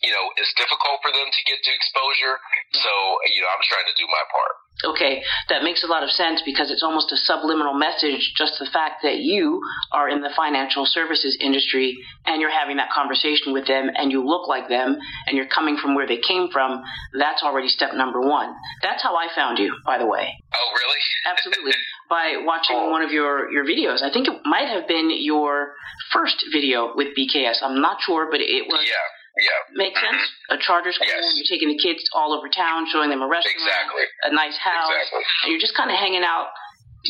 you 0.04 0.12
know, 0.16 0.26
it's 0.40 0.56
difficult 0.56 1.04
for 1.04 1.12
them 1.12 1.28
to 1.28 1.42
get 1.44 1.60
to 1.60 1.72
exposure. 1.76 2.40
So, 2.80 2.92
you 3.34 3.44
know, 3.44 3.50
I'm 3.52 3.64
trying 3.68 3.88
to 3.92 3.96
do 3.98 4.08
my 4.08 4.24
part. 4.32 4.56
Okay, 4.84 5.22
that 5.50 5.64
makes 5.64 5.84
a 5.84 5.88
lot 5.88 6.02
of 6.02 6.10
sense 6.10 6.42
because 6.44 6.72
it's 6.72 6.82
almost 6.82 7.12
a 7.12 7.18
subliminal 7.18 7.74
message. 7.74 8.34
Just 8.36 8.58
the 8.58 8.66
fact 8.66 9.04
that 9.04 9.18
you 9.18 9.62
are 9.92 10.10
in 10.10 10.22
the 10.22 10.32
financial 10.36 10.86
services 10.88 11.38
industry 11.40 11.98
and 12.26 12.42
you're 12.42 12.50
having 12.50 12.78
that 12.78 12.90
conversation 12.90 13.54
with 13.54 13.68
them 13.68 13.92
and 13.94 14.12
you 14.12 14.26
look 14.26 14.48
like 14.48 14.70
them 14.70 14.98
and 15.28 15.38
you're 15.38 15.48
coming 15.48 15.78
from 15.78 15.94
where 15.94 16.08
they 16.08 16.18
came 16.18 16.50
from, 16.50 16.82
that's 17.14 17.44
already 17.44 17.68
step 17.68 17.94
number 17.94 18.22
one. 18.22 18.56
That's 18.82 19.04
how 19.04 19.16
I 19.16 19.28
found 19.36 19.60
you, 19.60 19.76
by 19.86 20.00
the 20.00 20.08
way. 20.08 20.42
Oh, 20.54 20.72
really? 20.74 21.00
Absolutely. 21.30 21.74
By 22.10 22.42
watching 22.44 22.78
oh. 22.80 22.90
one 22.90 23.04
of 23.04 23.12
your, 23.12 23.52
your 23.52 23.64
videos. 23.64 24.02
I 24.02 24.12
think 24.12 24.28
it 24.28 24.42
might 24.46 24.68
have 24.68 24.88
been 24.88 25.12
your 25.14 25.76
first 26.12 26.44
video 26.52 26.96
with 26.96 27.10
BKS. 27.16 27.62
I'm 27.62 27.82
not 27.82 28.02
sure, 28.02 28.30
but 28.32 28.42
it 28.42 28.66
was. 28.68 28.84
Yeah 28.84 28.94
yeah. 29.40 29.78
Make 29.78 29.96
mm-hmm. 29.96 30.16
sense? 30.18 30.24
A 30.50 30.58
charter 30.58 30.92
school, 30.92 31.08
yes. 31.08 31.34
you're 31.36 31.48
taking 31.48 31.70
the 31.70 31.80
kids 31.80 32.04
all 32.14 32.34
over 32.34 32.50
town, 32.50 32.88
showing 32.92 33.10
them 33.10 33.22
a 33.22 33.28
restaurant, 33.28 33.56
exactly. 33.56 34.04
a 34.28 34.32
nice 34.36 34.58
house, 34.58 34.92
exactly. 34.92 35.24
and 35.44 35.48
you're 35.52 35.64
just 35.64 35.76
kind 35.76 35.90
of 35.90 35.96
hanging 35.96 36.24
out, 36.24 36.52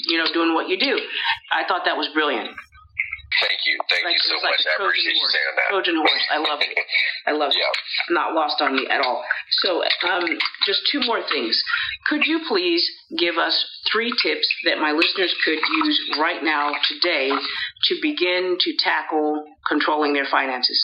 you 0.08 0.18
know, 0.18 0.30
doing 0.34 0.54
what 0.54 0.70
you 0.70 0.78
do. 0.78 1.02
I 1.52 1.66
thought 1.66 1.86
that 1.86 1.98
was 1.98 2.08
brilliant. 2.14 2.54
Thank 3.40 3.64
you. 3.66 3.80
Thank 3.90 4.04
like, 4.04 4.14
you 4.14 4.28
so 4.28 4.36
like 4.44 4.60
much. 4.60 4.68
I 4.68 4.84
appreciate 4.84 5.16
horse. 5.16 5.32
you 5.32 5.40
saying 5.40 5.56
that. 5.56 5.68
Trojan 5.72 5.96
horse. 5.96 6.26
I 6.30 6.40
love 6.44 6.60
it. 6.60 6.76
I 7.28 7.32
love 7.32 7.52
yeah. 7.56 7.64
it. 7.64 8.14
Not 8.14 8.36
lost 8.36 8.62
on 8.62 8.76
me 8.76 8.88
at 8.92 9.00
all. 9.00 9.24
So, 9.64 9.82
um, 10.12 10.28
just 10.68 10.82
two 10.92 11.00
more 11.08 11.24
things. 11.24 11.56
Could 12.08 12.28
you 12.28 12.42
please 12.48 12.84
give 13.18 13.38
us 13.38 13.56
three 13.92 14.12
tips 14.22 14.48
that 14.66 14.80
my 14.80 14.92
listeners 14.92 15.34
could 15.46 15.60
use 15.86 16.18
right 16.20 16.44
now, 16.44 16.74
today, 16.90 17.32
to 17.32 17.96
begin 18.02 18.58
to 18.60 18.74
tackle 18.78 19.46
controlling 19.68 20.14
their 20.14 20.28
finances? 20.30 20.78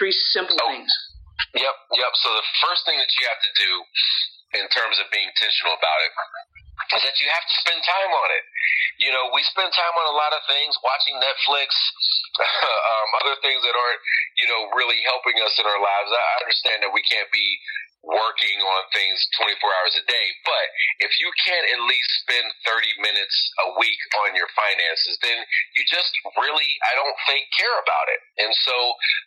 Three 0.00 0.16
simple 0.32 0.56
oh, 0.56 0.72
things. 0.72 0.88
Yep, 1.52 1.76
yep. 1.92 2.12
So 2.24 2.32
the 2.32 2.46
first 2.64 2.88
thing 2.88 2.96
that 2.96 3.12
you 3.20 3.24
have 3.28 3.36
to 3.44 3.52
do 3.60 3.70
in 4.56 4.66
terms 4.72 4.96
of 4.96 5.12
being 5.12 5.28
intentional 5.28 5.76
about 5.76 6.00
it 6.08 6.12
is 6.96 7.02
that 7.06 7.16
you 7.22 7.28
have 7.30 7.46
to 7.46 7.56
spend 7.62 7.80
time 7.86 8.12
on 8.12 8.28
it. 8.34 8.44
You 8.98 9.10
know, 9.14 9.30
we 9.30 9.42
spend 9.46 9.70
time 9.72 9.94
on 9.96 10.06
a 10.10 10.16
lot 10.16 10.34
of 10.34 10.42
things, 10.50 10.74
watching 10.82 11.16
Netflix, 11.18 11.70
um, 12.40 13.08
other 13.22 13.36
things 13.40 13.62
that 13.62 13.74
aren't, 13.74 14.02
you 14.38 14.46
know, 14.50 14.70
really 14.74 14.98
helping 15.06 15.38
us 15.42 15.54
in 15.58 15.66
our 15.66 15.80
lives. 15.80 16.10
I 16.10 16.44
understand 16.44 16.82
that 16.82 16.92
we 16.92 17.02
can't 17.06 17.30
be 17.30 17.46
working 18.00 18.58
on 18.64 18.80
things 18.96 19.16
24 19.36 19.60
hours 19.60 19.94
a 20.00 20.04
day. 20.08 20.26
But 20.44 20.66
if 21.04 21.12
you 21.20 21.28
can't 21.44 21.66
at 21.68 21.80
least 21.84 22.10
spend 22.24 22.46
30 22.64 23.04
minutes 23.04 23.36
a 23.68 23.76
week 23.76 24.00
on 24.24 24.32
your 24.32 24.48
finances, 24.56 25.20
then 25.20 25.36
you 25.76 25.82
just 25.84 26.12
really, 26.40 26.70
I 26.88 26.96
don't 26.96 27.18
think, 27.28 27.44
care 27.60 27.76
about 27.76 28.08
it. 28.08 28.20
And 28.40 28.52
so 28.56 28.76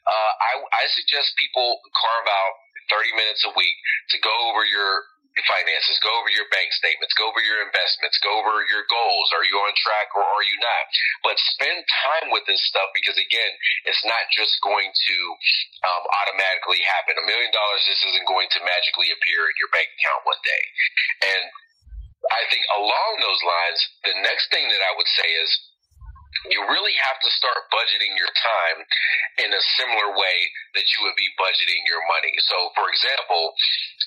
uh, 0.09 0.31
I, 0.41 0.51
I 0.73 0.83
suggest 0.97 1.37
people 1.37 1.85
carve 1.93 2.27
out 2.27 2.53
30 2.91 3.13
minutes 3.15 3.45
a 3.45 3.53
week 3.55 3.77
to 4.11 4.17
go 4.19 4.33
over 4.51 4.65
your 4.65 5.05
finances, 5.41 5.97
go 6.05 6.13
over 6.13 6.29
your 6.29 6.45
bank 6.53 6.69
statements, 6.77 7.17
go 7.17 7.25
over 7.25 7.41
your 7.41 7.65
investments, 7.65 8.21
go 8.21 8.29
over 8.37 8.61
your 8.69 8.85
goals. 8.85 9.27
Are 9.33 9.41
you 9.41 9.57
on 9.57 9.73
track 9.81 10.13
or 10.13 10.21
are 10.21 10.45
you 10.45 10.57
not? 10.61 10.83
But 11.25 11.41
spend 11.57 11.81
time 12.05 12.29
with 12.29 12.45
this 12.45 12.61
stuff 12.69 12.93
because 12.93 13.17
again, 13.17 13.53
it's 13.89 14.05
not 14.05 14.29
just 14.29 14.53
going 14.61 14.93
to 14.93 15.17
um, 15.89 16.03
automatically 16.21 16.85
happen. 16.85 17.17
A 17.17 17.25
million 17.25 17.49
dollars 17.49 17.81
just 17.89 18.05
isn't 18.13 18.29
going 18.29 18.45
to 18.53 18.59
magically 18.61 19.09
appear 19.09 19.49
in 19.49 19.55
your 19.57 19.73
bank 19.73 19.89
account 19.97 20.21
one 20.29 20.41
day. 20.45 20.63
And 21.33 21.43
I 22.29 22.45
think 22.53 22.63
along 22.77 23.11
those 23.19 23.41
lines, 23.41 23.79
the 24.05 24.15
next 24.23 24.47
thing 24.53 24.69
that 24.69 24.83
I 24.85 24.93
would 24.95 25.09
say 25.17 25.27
is 25.27 25.49
you 26.51 26.59
really 26.67 26.95
have 26.99 27.17
to 27.23 27.29
start 27.33 27.71
budgeting 27.71 28.13
your 28.19 28.31
time 28.33 28.77
in 29.45 29.49
a 29.53 29.61
similar 29.79 30.11
way 30.15 30.37
that 30.75 30.83
you 30.83 30.99
would 31.07 31.15
be 31.15 31.29
budgeting 31.39 31.81
your 31.87 32.03
money. 32.09 32.35
So, 32.49 32.57
for 32.75 32.89
example, 32.91 33.55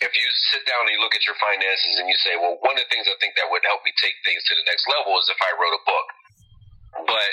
if 0.04 0.12
you 0.12 0.26
sit 0.52 0.62
down 0.68 0.84
and 0.84 0.92
you 0.92 1.00
look 1.00 1.16
at 1.16 1.24
your 1.24 1.38
finances 1.40 1.96
and 1.96 2.06
you 2.06 2.18
say, 2.20 2.36
well, 2.36 2.60
one 2.60 2.76
of 2.76 2.82
the 2.84 2.90
things 2.92 3.08
I 3.08 3.16
think 3.18 3.34
that 3.40 3.48
would 3.48 3.64
help 3.64 3.80
me 3.88 3.92
take 3.96 4.16
things 4.22 4.44
to 4.50 4.54
the 4.58 4.66
next 4.68 4.84
level 4.90 5.16
is 5.16 5.26
if 5.32 5.40
I 5.40 5.50
wrote 5.56 5.76
a 5.76 5.84
book. 5.88 6.08
But 7.04 7.30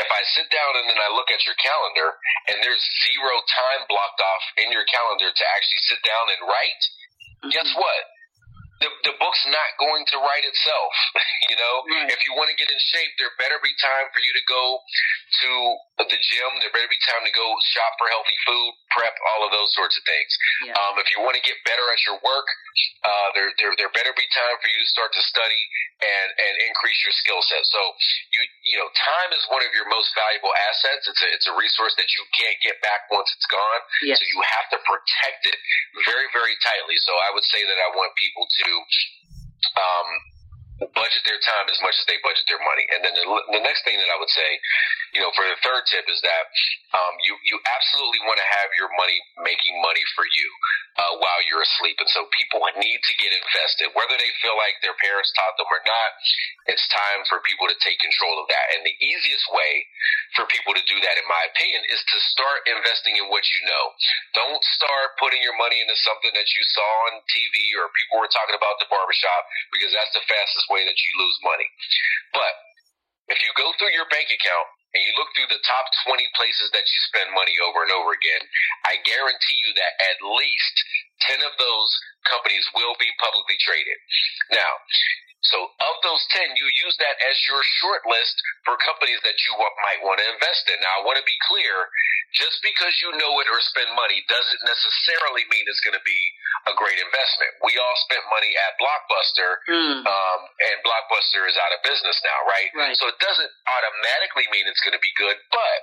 if 0.00 0.08
I 0.08 0.22
sit 0.34 0.48
down 0.50 0.72
and 0.80 0.86
then 0.90 0.98
I 0.98 1.12
look 1.12 1.28
at 1.30 1.44
your 1.44 1.56
calendar 1.60 2.18
and 2.50 2.58
there's 2.64 2.82
zero 3.04 3.34
time 3.46 3.86
blocked 3.86 4.20
off 4.20 4.44
in 4.64 4.72
your 4.74 4.84
calendar 4.88 5.28
to 5.28 5.44
actually 5.54 5.82
sit 5.86 6.00
down 6.02 6.26
and 6.34 6.40
write, 6.48 6.82
mm-hmm. 6.82 7.50
guess 7.52 7.68
what? 7.76 8.02
The, 8.84 8.92
the 9.08 9.14
book's 9.16 9.44
not 9.48 9.70
going 9.80 10.04
to 10.12 10.16
write 10.20 10.44
itself. 10.44 10.92
you 11.48 11.56
know, 11.56 11.74
right. 11.88 12.12
if 12.12 12.20
you 12.28 12.36
want 12.36 12.52
to 12.52 12.56
get 12.60 12.68
in 12.68 12.76
shape, 12.92 13.12
there 13.16 13.32
better 13.40 13.56
be 13.64 13.72
time 13.80 14.12
for 14.12 14.20
you 14.20 14.32
to 14.36 14.44
go 14.44 14.64
to 15.40 15.50
the 16.04 16.20
gym. 16.20 16.50
There 16.60 16.68
better 16.68 16.92
be 16.92 17.00
time 17.08 17.24
to 17.24 17.32
go 17.32 17.46
shop 17.72 17.96
for 17.96 18.12
healthy 18.12 18.36
food, 18.44 18.70
prep, 18.92 19.16
all 19.32 19.48
of 19.48 19.50
those 19.56 19.72
sorts 19.72 19.96
of 19.96 20.04
things. 20.04 20.32
Yeah. 20.68 20.76
Um, 20.76 21.00
if 21.00 21.08
you 21.16 21.24
want 21.24 21.40
to 21.40 21.44
get 21.48 21.56
better 21.64 21.84
at 21.88 22.00
your 22.04 22.20
work, 22.20 22.46
uh, 23.04 23.28
there, 23.36 23.50
there 23.60 23.72
there 23.78 23.92
better 23.92 24.10
be 24.16 24.26
time 24.34 24.56
for 24.58 24.68
you 24.68 24.78
to 24.80 24.88
start 24.88 25.12
to 25.14 25.22
study 25.22 25.62
and 26.02 26.28
and 26.34 26.52
increase 26.66 26.98
your 27.06 27.14
skill 27.14 27.40
set. 27.44 27.62
So 27.68 27.80
you 28.34 28.40
you 28.64 28.76
know, 28.80 28.88
time 28.96 29.30
is 29.36 29.44
one 29.52 29.62
of 29.62 29.70
your 29.76 29.86
most 29.92 30.10
valuable 30.16 30.50
assets. 30.72 31.06
It's 31.06 31.22
a 31.22 31.28
it's 31.30 31.48
a 31.50 31.54
resource 31.54 31.94
that 32.00 32.10
you 32.10 32.22
can't 32.34 32.58
get 32.64 32.80
back 32.82 33.06
once 33.12 33.30
it's 33.36 33.46
gone. 33.46 33.80
Yes. 34.02 34.18
So 34.18 34.26
you 34.26 34.40
have 34.42 34.66
to 34.74 34.78
protect 34.82 35.46
it 35.46 35.58
very 36.08 36.26
very 36.34 36.56
tightly. 36.64 36.96
So 37.04 37.12
I 37.12 37.30
would 37.36 37.46
say 37.46 37.62
that 37.62 37.78
I 37.78 37.88
want 37.94 38.10
people 38.18 38.46
to 38.48 38.68
um, 39.78 40.08
budget 40.92 41.22
their 41.22 41.38
time 41.38 41.66
as 41.70 41.78
much 41.80 41.94
as 41.94 42.04
they 42.10 42.18
budget 42.26 42.44
their 42.50 42.60
money. 42.60 42.84
And 42.90 43.00
then 43.06 43.14
the, 43.14 43.24
the 43.54 43.62
next 43.62 43.86
thing 43.86 43.94
that 43.94 44.10
I 44.10 44.18
would 44.18 44.32
say, 44.32 44.48
you 45.14 45.20
know, 45.22 45.30
for 45.38 45.46
the 45.46 45.58
third 45.62 45.86
tip 45.86 46.04
is 46.10 46.18
that 46.26 46.44
um, 46.98 47.14
you 47.22 47.38
you 47.46 47.56
absolutely 47.62 48.22
want 48.26 48.42
to 48.42 48.48
have 48.58 48.68
your 48.74 48.90
money 48.98 49.18
making 49.46 49.78
money 49.78 50.02
for 50.18 50.26
you 50.26 50.48
uh, 50.94 51.14
while 51.18 51.40
you're 51.50 51.62
asleep. 51.62 51.98
And 51.98 52.10
so 52.10 52.26
people 52.38 52.62
need 52.78 53.00
to 53.02 53.14
get 53.18 53.34
invested, 53.34 53.90
whether 53.98 54.14
they 54.14 54.30
feel 54.38 54.54
like 54.54 54.78
their 54.78 54.94
parents 55.02 55.34
taught 55.34 55.58
them 55.58 55.66
or 55.66 55.82
not. 55.82 56.10
It's 56.70 56.86
time 56.94 57.26
for 57.26 57.42
people 57.42 57.66
to 57.66 57.76
take 57.82 57.98
control 57.98 58.38
of 58.38 58.46
that. 58.48 58.66
And 58.78 58.86
the 58.86 58.94
easiest 59.02 59.46
way 59.50 59.72
for 60.38 60.46
people 60.46 60.72
to 60.72 60.84
do 60.86 60.96
that, 61.02 61.18
in 61.18 61.26
my 61.26 61.42
opinion, 61.50 61.82
is 61.90 62.02
to 62.02 62.18
start 62.30 62.62
investing 62.70 63.18
in 63.18 63.26
what 63.26 63.42
you 63.42 63.60
know. 63.66 63.84
Don't 64.38 64.64
start 64.78 65.18
putting 65.18 65.42
your 65.42 65.58
money 65.58 65.82
into 65.82 65.98
something 66.06 66.30
that 66.30 66.48
you 66.54 66.62
saw 66.70 66.90
on 67.10 67.20
TV 67.26 67.54
or 67.82 67.90
people 67.98 68.22
were 68.22 68.30
talking 68.30 68.56
about 68.56 68.78
the 68.78 68.88
barbershop 68.88 69.42
because 69.74 69.90
that's 69.90 70.14
the 70.14 70.24
fastest 70.30 70.70
way 70.70 70.86
that 70.86 70.98
you 70.98 71.10
lose 71.18 71.38
money. 71.42 71.68
But 72.32 72.54
if 73.34 73.42
you 73.42 73.50
go 73.58 73.74
through 73.76 73.92
your 73.96 74.06
bank 74.14 74.30
account 74.30 74.68
and 74.94 75.02
you 75.02 75.12
look 75.18 75.30
through 75.34 75.50
the 75.50 75.62
top 75.66 75.86
20 76.06 76.22
places 76.38 76.70
that 76.70 76.86
you 76.86 76.98
spend 77.10 77.34
money 77.34 77.54
over 77.66 77.82
and 77.82 77.90
over 77.90 78.14
again, 78.14 78.42
I 78.86 79.02
guarantee 79.02 79.58
you 79.66 79.70
that 79.74 79.94
at 80.14 80.18
least 80.22 80.76
10 81.34 81.42
of 81.42 81.54
those 81.58 81.90
companies 82.30 82.62
will 82.78 82.94
be 83.02 83.10
publicly 83.18 83.58
traded. 83.58 83.98
Now, 84.54 84.72
so 85.50 85.60
of 85.60 85.96
those 86.00 86.24
10, 86.32 86.56
you 86.56 86.66
use 86.86 86.96
that 87.04 87.20
as 87.20 87.36
your 87.52 87.60
short 87.84 88.02
list 88.08 88.32
for 88.64 88.80
companies 88.80 89.20
that 89.28 89.36
you 89.44 89.52
might 89.60 90.00
want 90.00 90.16
to 90.22 90.32
invest 90.32 90.64
in. 90.72 90.80
Now, 90.80 91.04
I 91.04 91.04
want 91.04 91.20
to 91.20 91.26
be 91.28 91.36
clear, 91.44 91.74
just 92.32 92.64
because 92.64 92.96
you 93.04 93.12
know 93.20 93.32
it 93.44 93.48
or 93.52 93.60
spend 93.60 93.92
money 93.92 94.24
doesn't 94.24 94.62
necessarily 94.64 95.44
mean 95.52 95.68
it's 95.68 95.84
going 95.84 95.98
to 95.98 96.06
be 96.06 96.22
a 96.64 96.74
great 96.76 96.96
investment. 96.96 97.50
We 97.60 97.76
all 97.76 97.96
spent 98.08 98.24
money 98.32 98.52
at 98.56 98.72
Blockbuster, 98.80 99.50
mm. 99.68 100.00
um, 100.04 100.40
and 100.64 100.76
Blockbuster 100.80 101.44
is 101.44 101.56
out 101.60 101.72
of 101.76 101.84
business 101.84 102.16
now, 102.24 102.38
right? 102.48 102.70
right? 102.72 102.96
So 102.96 103.08
it 103.08 103.18
doesn't 103.20 103.52
automatically 103.68 104.48
mean 104.48 104.64
it's 104.64 104.80
going 104.80 104.96
to 104.96 105.04
be 105.04 105.12
good, 105.20 105.36
but 105.52 105.78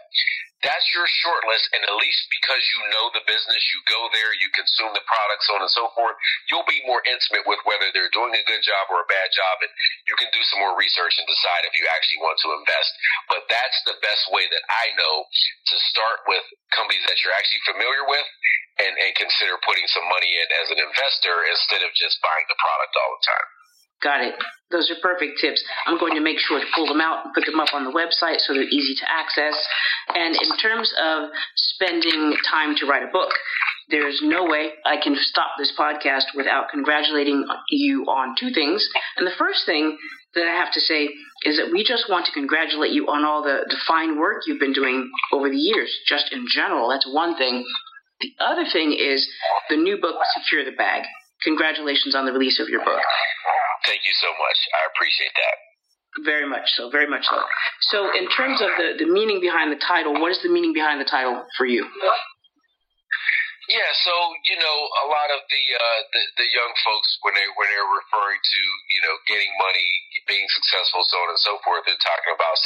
that's 0.61 0.87
your 0.93 1.05
short 1.25 1.41
list. 1.49 1.65
And 1.73 1.81
at 1.81 1.97
least 1.97 2.29
because 2.29 2.61
you 2.73 2.79
know 2.93 3.05
the 3.13 3.25
business, 3.25 3.61
you 3.73 3.79
go 3.89 4.01
there, 4.13 4.31
you 4.37 4.49
consume 4.53 4.93
the 4.93 5.05
products, 5.09 5.49
so 5.49 5.57
on 5.57 5.65
and 5.65 5.73
so 5.73 5.89
forth, 5.97 6.13
you'll 6.49 6.67
be 6.69 6.81
more 6.85 7.01
intimate 7.09 7.45
with 7.49 7.61
whether 7.65 7.89
they're 7.93 8.13
doing 8.13 8.33
a 8.37 8.43
good 8.45 8.61
job 8.61 8.89
or 8.93 9.01
a 9.01 9.09
bad 9.09 9.29
job. 9.33 9.65
And 9.65 9.71
you 10.05 10.15
can 10.21 10.29
do 10.29 10.41
some 10.53 10.61
more 10.61 10.77
research 10.77 11.17
and 11.17 11.25
decide 11.25 11.65
if 11.65 11.73
you 11.77 11.89
actually 11.89 12.21
want 12.21 12.37
to 12.45 12.53
invest. 12.61 12.91
But 13.29 13.49
that's 13.49 13.79
the 13.89 13.97
best 14.05 14.29
way 14.29 14.45
that 14.49 14.63
I 14.69 14.85
know 14.97 15.15
to 15.25 15.75
start 15.89 16.25
with 16.29 16.45
companies 16.73 17.03
that 17.09 17.17
you're 17.25 17.35
actually 17.35 17.65
familiar 17.65 18.05
with 18.05 18.27
and, 18.81 18.93
and 18.93 19.11
consider 19.17 19.57
putting 19.65 19.85
some 19.89 20.05
money 20.07 20.29
in 20.29 20.47
as 20.61 20.69
an 20.69 20.79
investor 20.81 21.35
instead 21.49 21.81
of 21.81 21.91
just 21.97 22.21
buying 22.21 22.45
the 22.47 22.57
product 22.61 22.93
all 23.01 23.11
the 23.17 23.23
time. 23.25 23.49
Got 24.01 24.21
it. 24.21 24.35
Those 24.71 24.89
are 24.89 24.95
perfect 25.01 25.39
tips. 25.41 25.61
I'm 25.85 25.99
going 25.99 26.15
to 26.15 26.21
make 26.21 26.39
sure 26.39 26.59
to 26.59 26.65
pull 26.73 26.87
them 26.87 27.01
out 27.01 27.25
and 27.25 27.33
put 27.33 27.45
them 27.45 27.59
up 27.59 27.73
on 27.73 27.83
the 27.83 27.91
website 27.91 28.39
so 28.39 28.53
they're 28.53 28.63
easy 28.63 28.95
to 28.95 29.05
access. 29.11 29.53
And 30.15 30.35
in 30.35 30.57
terms 30.57 30.93
of 30.97 31.29
spending 31.55 32.33
time 32.49 32.75
to 32.77 32.87
write 32.87 33.03
a 33.03 33.11
book, 33.11 33.29
there's 33.89 34.21
no 34.23 34.45
way 34.45 34.71
I 34.85 34.95
can 34.97 35.15
stop 35.19 35.51
this 35.59 35.73
podcast 35.77 36.33
without 36.35 36.69
congratulating 36.71 37.45
you 37.69 38.05
on 38.05 38.35
two 38.39 38.51
things. 38.53 38.87
And 39.17 39.27
the 39.27 39.35
first 39.37 39.65
thing 39.65 39.97
that 40.33 40.47
I 40.47 40.55
have 40.55 40.71
to 40.73 40.79
say 40.79 41.09
is 41.43 41.57
that 41.57 41.71
we 41.71 41.83
just 41.83 42.09
want 42.09 42.25
to 42.27 42.31
congratulate 42.31 42.91
you 42.91 43.07
on 43.07 43.25
all 43.25 43.43
the, 43.43 43.65
the 43.67 43.77
fine 43.85 44.17
work 44.17 44.43
you've 44.47 44.61
been 44.61 44.73
doing 44.73 45.11
over 45.33 45.49
the 45.49 45.57
years, 45.57 45.93
just 46.07 46.31
in 46.31 46.45
general. 46.49 46.89
That's 46.89 47.07
one 47.11 47.35
thing. 47.35 47.65
The 48.21 48.31
other 48.39 48.63
thing 48.71 48.95
is 48.97 49.27
the 49.69 49.75
new 49.75 49.99
book, 49.99 50.15
Secure 50.39 50.63
the 50.63 50.71
Bag. 50.71 51.03
Congratulations 51.43 52.15
on 52.15 52.25
the 52.25 52.31
release 52.31 52.59
of 52.61 52.69
your 52.69 52.85
book. 52.85 53.01
Thank 53.85 54.01
you 54.05 54.15
so 54.21 54.29
much. 54.37 54.57
I 54.77 54.81
appreciate 54.93 55.33
that. 55.35 55.55
Very 56.27 56.47
much 56.47 56.67
so, 56.75 56.89
very 56.91 57.07
much 57.07 57.23
so. 57.23 57.39
So, 57.95 58.11
in 58.11 58.27
terms 58.35 58.59
of 58.61 58.67
the, 58.75 58.99
the 58.99 59.09
meaning 59.09 59.39
behind 59.39 59.71
the 59.71 59.79
title, 59.79 60.19
what 60.19 60.31
is 60.31 60.39
the 60.43 60.51
meaning 60.51 60.73
behind 60.73 60.99
the 60.99 61.07
title 61.07 61.45
for 61.57 61.65
you? 61.65 61.87
Yeah, 63.71 63.87
so 64.03 64.11
you 64.51 64.59
know, 64.59 64.77
a 64.99 65.07
lot 65.07 65.31
of 65.31 65.47
the 65.47 65.63
uh, 65.79 66.01
the, 66.11 66.43
the 66.43 66.47
young 66.51 66.75
folks 66.83 67.07
when 67.23 67.31
they 67.39 67.47
when 67.55 67.71
they're 67.71 67.87
referring 67.87 68.43
to 68.43 68.61
you 68.91 69.01
know 69.07 69.15
getting 69.31 69.47
money, 69.63 69.87
being 70.27 70.43
successful, 70.51 71.07
so 71.07 71.15
on 71.23 71.31
and 71.31 71.39
so 71.39 71.55
forth, 71.63 71.87
they're 71.87 72.03
talking 72.03 72.35
about 72.35 72.59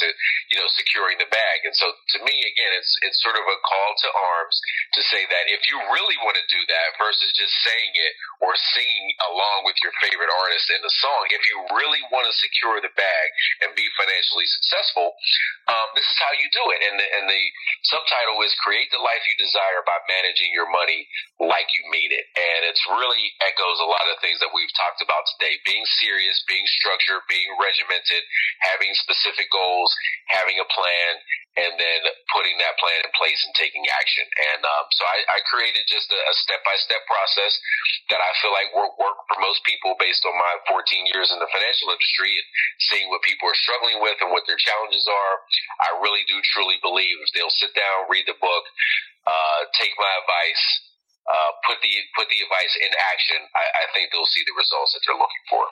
you 0.49 0.57
know 0.57 0.65
securing 0.73 1.21
the 1.21 1.29
bag. 1.29 1.61
And 1.61 1.77
so 1.77 1.93
to 1.93 2.17
me, 2.25 2.33
again, 2.33 2.73
it's 2.73 2.89
it's 3.05 3.21
sort 3.21 3.37
of 3.37 3.45
a 3.45 3.57
call 3.61 3.89
to 4.01 4.09
arms 4.17 4.57
to 4.97 5.01
say 5.13 5.29
that 5.29 5.45
if 5.53 5.61
you 5.69 5.77
really 5.93 6.17
want 6.25 6.41
to 6.41 6.45
do 6.49 6.61
that 6.73 6.97
versus 6.97 7.29
just 7.37 7.53
saying 7.61 7.93
it 7.93 8.13
or 8.41 8.57
singing 8.73 9.13
along 9.29 9.69
with 9.69 9.77
your 9.85 9.93
favorite 10.01 10.33
artist 10.33 10.73
in 10.73 10.81
the 10.81 10.93
song, 11.05 11.29
if 11.29 11.45
you 11.53 11.69
really 11.77 12.01
want 12.09 12.25
to 12.25 12.33
secure 12.33 12.81
the 12.81 12.89
bag 12.97 13.27
and 13.61 13.77
be 13.77 13.85
financially 13.93 14.49
successful, 14.49 15.13
um, 15.69 15.87
this 15.93 16.09
is 16.09 16.17
how 16.17 16.33
you 16.33 16.49
do 16.49 16.65
it. 16.73 16.81
And 16.81 16.97
the, 16.97 17.07
and 17.21 17.25
the 17.29 17.43
subtitle 17.93 18.41
is 18.41 18.57
"Create 18.65 18.89
the 18.89 19.05
Life 19.05 19.21
You 19.21 19.37
Desire 19.37 19.85
by 19.85 20.01
Managing 20.09 20.49
Your 20.49 20.65
Money." 20.73 20.94
Like 21.41 21.67
you 21.75 21.83
mean 21.91 22.11
it. 22.11 22.25
And 22.35 22.61
it's 22.69 22.83
really 22.87 23.25
echoes 23.43 23.79
a 23.81 23.89
lot 23.89 24.05
of 24.11 24.21
things 24.21 24.39
that 24.43 24.53
we've 24.53 24.71
talked 24.77 25.01
about 25.01 25.25
today. 25.35 25.57
Being 25.63 25.85
serious, 25.99 26.37
being 26.47 26.65
structured, 26.79 27.23
being 27.27 27.49
regimented, 27.59 28.21
having 28.63 28.91
specific 28.99 29.49
goals, 29.51 29.91
having 30.29 30.57
a 30.59 30.67
plan, 30.69 31.11
and 31.55 31.71
then 31.79 32.01
putting 32.35 32.59
that 32.59 32.75
plan 32.75 32.99
in 32.99 33.11
place 33.15 33.39
and 33.47 33.55
taking 33.55 33.87
action. 33.87 34.27
And 34.51 34.61
um, 34.63 34.85
so 34.91 35.07
I, 35.07 35.39
I, 35.39 35.47
created 35.47 35.87
just 35.87 36.11
a, 36.11 36.19
step-by-step 36.43 37.07
process 37.07 37.53
that 38.11 38.19
I 38.19 38.31
feel 38.43 38.51
like 38.51 38.75
will 38.75 38.91
work 38.99 39.15
for 39.31 39.39
most 39.39 39.63
people 39.63 39.95
based 39.95 40.27
on 40.27 40.35
my 40.35 40.53
14 40.67 40.83
years 41.15 41.31
in 41.31 41.39
the 41.39 41.47
financial 41.47 41.95
industry 41.95 42.35
and 42.35 42.47
seeing 42.91 43.07
what 43.07 43.23
people 43.23 43.47
are 43.47 43.55
struggling 43.63 44.03
with 44.03 44.19
and 44.19 44.35
what 44.35 44.43
their 44.51 44.59
challenges 44.59 45.07
are. 45.07 45.33
I 45.79 45.89
really 46.03 46.27
do 46.27 46.35
truly 46.51 46.75
believe 46.83 47.15
if 47.23 47.31
they'll 47.31 47.55
sit 47.55 47.71
down, 47.71 48.11
read 48.11 48.27
the 48.27 48.35
book, 48.35 48.65
uh, 49.23 49.59
take 49.79 49.95
my 49.95 50.11
advice, 50.11 50.63
uh, 51.25 51.51
put 51.65 51.81
the 51.81 51.93
put 52.13 52.29
the 52.29 52.39
advice 52.45 52.73
in 52.77 52.91
action, 52.93 53.41
I, 53.57 53.65
I, 53.81 53.83
think 53.97 54.13
they'll 54.13 54.29
see 54.29 54.45
the 54.45 54.53
results 54.53 54.93
that 54.93 55.01
they're 55.09 55.17
looking 55.17 55.45
for. 55.49 55.63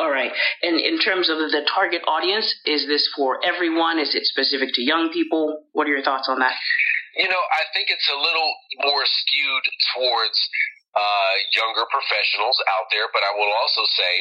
All 0.00 0.08
right. 0.08 0.32
And 0.64 0.80
in 0.80 0.96
terms 0.96 1.28
of 1.28 1.36
the 1.38 1.60
target 1.68 2.00
audience, 2.08 2.48
is 2.64 2.88
this 2.88 3.04
for 3.12 3.36
everyone? 3.44 4.00
Is 4.00 4.16
it 4.16 4.24
specific 4.24 4.72
to 4.74 4.82
young 4.82 5.12
people? 5.12 5.68
What 5.76 5.84
are 5.86 5.92
your 5.92 6.02
thoughts 6.02 6.32
on 6.32 6.40
that? 6.40 6.56
You 7.20 7.28
know, 7.28 7.42
I 7.52 7.62
think 7.76 7.92
it's 7.92 8.08
a 8.10 8.18
little 8.18 8.50
more 8.82 9.04
skewed 9.04 9.66
towards 9.94 10.38
uh, 10.96 11.34
younger 11.52 11.84
professionals 11.90 12.56
out 12.72 12.88
there, 12.90 13.06
but 13.12 13.22
I 13.22 13.36
will 13.36 13.52
also 13.60 13.84
say 13.84 14.12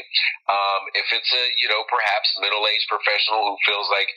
um, 0.51 0.81
if 0.99 1.07
it's 1.15 1.31
a 1.31 1.43
you 1.63 1.71
know 1.71 1.87
perhaps 1.87 2.27
middle 2.43 2.67
aged 2.67 2.91
professional 2.91 3.53
who 3.53 3.55
feels 3.63 3.87
like 3.87 4.09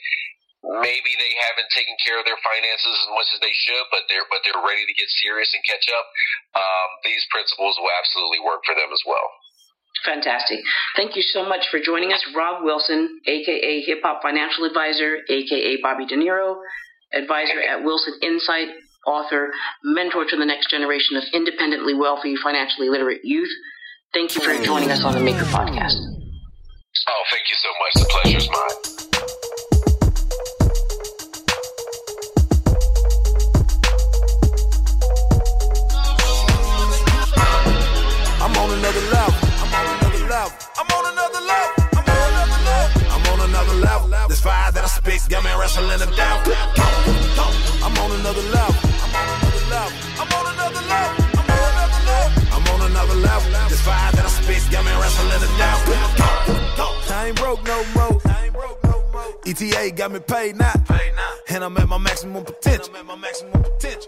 maybe 0.63 1.11
they 1.17 1.33
haven't 1.49 1.69
taken 1.73 1.95
care 2.01 2.17
of 2.17 2.25
their 2.25 2.39
finances 2.41 2.93
as 2.93 3.09
much 3.13 3.29
as 3.33 3.39
they 3.41 3.53
should, 3.53 3.85
but 3.93 4.05
they're 4.09 4.25
but 4.29 4.41
they're 4.43 4.61
ready 4.61 4.85
to 4.85 4.95
get 4.97 5.09
serious 5.21 5.49
and 5.53 5.61
catch 5.65 5.85
up. 5.93 6.05
Um, 6.57 6.89
these 7.05 7.23
principles 7.29 7.77
will 7.77 7.93
absolutely 7.93 8.41
work 8.41 8.65
for 8.65 8.73
them 8.73 8.89
as 8.89 9.03
well. 9.05 9.27
Fantastic. 10.05 10.59
Thank 10.95 11.15
you 11.15 11.21
so 11.21 11.47
much 11.47 11.67
for 11.69 11.79
joining 11.79 12.13
us, 12.13 12.21
Rob 12.35 12.63
Wilson, 12.63 13.19
aka 13.25 13.81
Hip 13.81 13.99
Hop 14.03 14.21
Financial 14.21 14.65
Advisor, 14.65 15.19
aka 15.29 15.81
Bobby 15.81 16.05
Dinero, 16.05 16.61
advisor 17.13 17.61
at 17.61 17.83
Wilson 17.83 18.13
Insight, 18.21 18.69
author, 19.05 19.51
mentor 19.83 20.25
to 20.25 20.35
the 20.37 20.45
next 20.45 20.69
generation 20.69 21.17
of 21.17 21.23
independently 21.33 21.93
wealthy, 21.93 22.35
financially 22.35 22.89
literate 22.89 23.21
youth. 23.23 23.49
Thank 24.13 24.35
you 24.35 24.41
for 24.41 24.53
joining 24.63 24.91
us 24.91 25.03
on 25.03 25.13
the 25.13 25.19
Maker 25.19 25.45
Podcast. 25.45 25.97
Oh, 27.07 27.23
thank 27.31 27.43
you 27.49 27.55
so 27.55 27.69
much. 27.79 28.03
The 28.03 28.21
pleasure 28.21 28.37
is 28.37 28.49
mine. 28.49 28.96
Wrestling 45.67 45.99
them 45.99 46.15
down. 46.15 46.39
I'm 47.83 47.97
on 47.97 48.11
another 48.19 48.41
level. 48.55 48.75
I'm 49.03 49.15
on 49.15 49.27
another 49.35 49.65
level. 49.67 49.97
I'm 50.15 50.31
on 50.31 50.45
another 50.53 50.83
level. 50.87 51.25
I'm 52.53 52.67
on 52.71 52.91
another 52.91 53.15
level. 53.15 53.51
This 53.67 53.81
fire 53.81 54.11
that 54.13 54.25
I 54.25 54.29
spit 54.29 54.63
got 54.71 54.85
me 54.85 54.91
wrestling 54.91 55.41
them 55.43 55.57
down. 55.57 55.77
I 57.11 57.27
ain't 57.27 57.35
broke 57.35 57.65
no 57.67 57.83
more. 57.95 58.21
ETA 59.45 59.91
got 59.91 60.11
me 60.11 60.19
paid 60.19 60.57
now. 60.57 60.73
And 61.49 61.63
I'm 61.63 61.75
at 61.77 61.89
my 61.89 61.97
maximum 61.97 62.45
potential. 62.45 62.93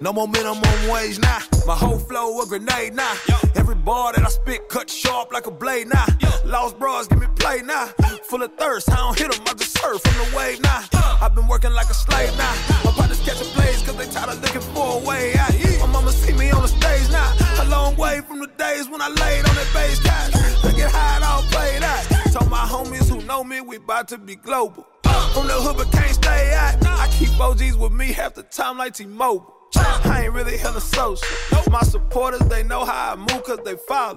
No 0.02 0.13
more 0.13 0.28
minimum 0.30 0.62
wage 0.89 1.19
now. 1.19 1.39
My 1.67 1.76
whole 1.76 2.00
flow 2.00 2.41
a 2.41 2.45
grenade 2.45 2.93
now. 2.93 3.13
Every 3.56 3.76
bar 3.76 4.13
that 4.13 4.24
I 4.24 4.30
spit 4.30 4.69
cut 4.69 4.89
sharp 4.89 5.34
like 5.34 5.45
a 5.45 5.52
blade 5.52 5.88
now. 5.88 6.06
Lost 6.45 6.80
bras, 6.80 7.08
give 7.08 7.19
me 7.19 7.28
play 7.36 7.62
now. 7.63 7.88
Full 8.24 8.43
of 8.43 8.54
thirst, 8.54 8.89
I 8.91 8.95
don't 8.95 9.17
hit 9.17 9.32
them, 9.32 9.43
I 9.45 9.54
just 9.56 9.78
surf 9.78 10.02
from 10.02 10.32
the 10.32 10.38
wave 10.38 10.62
now. 10.62 10.98
I've 11.29 11.35
been 11.35 11.47
working 11.47 11.73
like 11.73 11.91
a 11.91 11.93
slave 11.93 12.35
now. 12.39 12.55
My 12.83 12.91
partners 12.91 13.19
catching 13.19 13.45
plays 13.53 13.83
cause 13.83 13.95
they 13.97 14.07
tired 14.07 14.29
of 14.29 14.41
looking 14.41 14.61
for 14.73 14.99
a 14.99 15.05
way 15.05 15.35
out. 15.37 15.53
My 15.79 15.85
mama 15.85 16.11
see 16.11 16.33
me 16.33 16.49
on 16.49 16.63
the 16.63 16.67
stage 16.67 17.07
now. 17.11 17.35
A 17.61 17.69
long 17.69 17.95
way 17.97 18.21
from 18.21 18.39
the 18.39 18.47
days 18.47 18.89
when 18.89 18.99
I 18.99 19.09
laid 19.09 19.47
on 19.47 19.53
that 19.53 19.69
bass 19.71 19.99
couch. 19.99 20.33
I 20.65 20.71
get 20.75 20.89
high, 20.91 21.17
I 21.17 21.39
don't 21.39 21.51
play 21.51 21.77
that. 21.77 22.31
Told 22.33 22.49
my 22.49 22.65
homies 22.65 23.07
who 23.07 23.21
know 23.27 23.43
me, 23.43 23.61
we 23.61 23.75
about 23.75 24.07
to 24.07 24.17
be 24.17 24.37
global. 24.37 24.87
From 25.03 25.45
the 25.45 25.53
hood, 25.53 25.77
but 25.77 25.91
can't 25.91 26.15
stay 26.15 26.51
out. 26.55 26.83
I 26.83 27.07
keep 27.19 27.39
OGs 27.39 27.77
with 27.77 27.91
me 27.91 28.11
half 28.11 28.33
the 28.33 28.41
time 28.41 28.79
like 28.79 28.95
T-Mobile. 28.95 29.53
I 29.75 30.23
ain't 30.23 30.33
really 30.33 30.57
hella 30.57 30.81
social. 30.81 31.27
My 31.69 31.83
supporters, 31.83 32.41
they 32.49 32.63
know 32.63 32.85
how 32.85 33.13
I 33.13 33.15
move 33.15 33.43
cause 33.43 33.59
they 33.63 33.75
follow. 33.87 34.15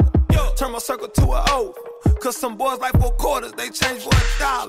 Turn 0.56 0.72
my 0.72 0.78
circle 0.78 1.08
to 1.08 1.24
a 1.24 1.44
O. 1.48 1.74
Cause 2.22 2.38
some 2.38 2.56
boys 2.56 2.78
like 2.78 2.98
four 2.98 3.12
quarters, 3.12 3.52
they 3.52 3.68
change 3.68 4.02
for 4.02 4.14
a 4.14 4.38
dollar. 4.38 4.68